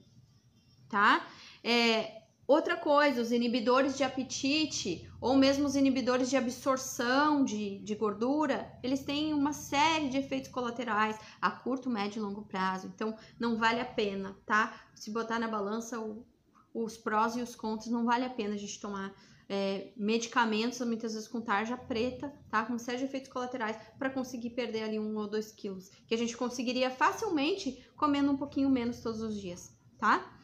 [0.88, 1.26] Tá?
[1.62, 7.94] É, outra coisa, os inibidores de apetite ou mesmo os inibidores de absorção de, de
[7.94, 12.86] gordura, eles têm uma série de efeitos colaterais a curto, médio e longo prazo.
[12.86, 14.80] Então, não vale a pena, tá?
[14.94, 16.24] Se botar na balança o,
[16.72, 19.14] os prós e os contras, não vale a pena a gente tomar
[19.48, 22.64] é, medicamentos, muitas vezes com tarja preta, tá?
[22.64, 25.90] Com série de efeitos colaterais, para conseguir perder ali um ou dois quilos.
[26.06, 30.37] Que a gente conseguiria facilmente comendo um pouquinho menos todos os dias, tá?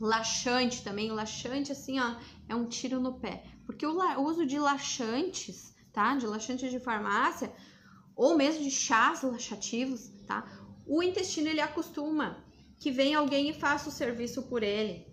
[0.00, 2.16] Laxante também, laxante assim, ó,
[2.48, 3.44] é um tiro no pé.
[3.66, 6.16] Porque o, uso de laxantes, tá?
[6.16, 7.52] De laxantes de farmácia,
[8.14, 10.44] ou mesmo de chás laxativos, tá?
[10.86, 12.44] O intestino ele acostuma
[12.78, 15.06] que vem alguém e faça o serviço por ele.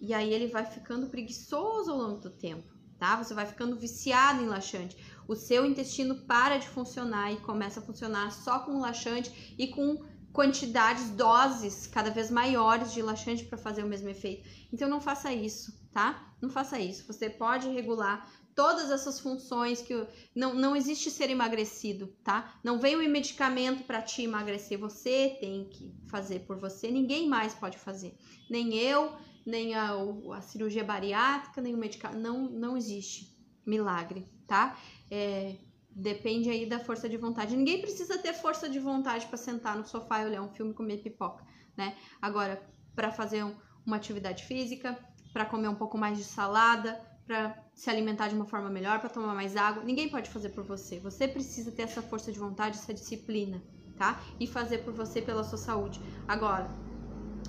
[0.00, 2.68] E aí ele vai ficando preguiçoso ao longo do tempo,
[2.98, 3.16] tá?
[3.16, 4.96] Você vai ficando viciado em laxante.
[5.28, 10.04] O seu intestino para de funcionar e começa a funcionar só com laxante e com
[10.32, 14.48] quantidades, doses cada vez maiores de laxante para fazer o mesmo efeito.
[14.72, 16.34] Então não faça isso, tá?
[16.40, 17.06] Não faça isso.
[17.06, 22.58] Você pode regular todas essas funções que não, não existe ser emagrecido, tá?
[22.62, 27.54] Não vem um medicamento para te emagrecer, você tem que fazer por você, ninguém mais
[27.54, 28.16] pode fazer.
[28.50, 29.12] Nem eu,
[29.44, 29.92] nem a,
[30.34, 33.34] a cirurgia bariátrica, nem o medicamento, não, não existe,
[33.66, 34.78] milagre, tá?
[35.10, 35.56] É,
[35.94, 37.56] depende aí da força de vontade.
[37.56, 40.74] Ninguém precisa ter força de vontade para sentar no sofá e olhar um filme e
[40.74, 41.44] comer pipoca,
[41.76, 41.96] né?
[42.20, 42.62] Agora,
[42.94, 43.54] para fazer um,
[43.86, 44.98] uma atividade física,
[45.32, 49.08] para comer um pouco mais de salada, para se alimentar de uma forma melhor, para
[49.08, 50.98] tomar mais água, ninguém pode fazer por você.
[51.00, 53.62] Você precisa ter essa força de vontade, essa disciplina,
[53.96, 54.20] tá?
[54.38, 56.00] E fazer por você pela sua saúde.
[56.26, 56.70] Agora,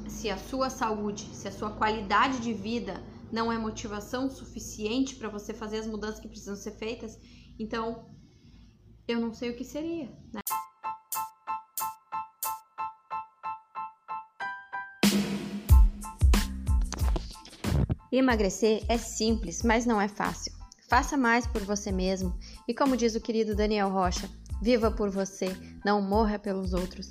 [0.08, 5.28] se a sua saúde, se a sua qualidade de vida não é motivação suficiente para
[5.28, 7.18] você fazer as mudanças que precisam ser feitas,
[7.58, 8.13] então
[9.08, 10.42] eu não sei o que seria, né?
[18.12, 20.54] Emagrecer é simples, mas não é fácil.
[20.88, 22.38] Faça mais por você mesmo
[22.68, 24.30] e, como diz o querido Daniel Rocha,
[24.62, 25.48] viva por você,
[25.84, 27.10] não morra pelos outros.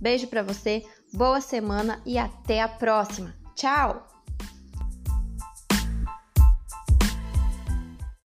[0.00, 3.34] Beijo para você, boa semana e até a próxima.
[3.56, 4.13] Tchau!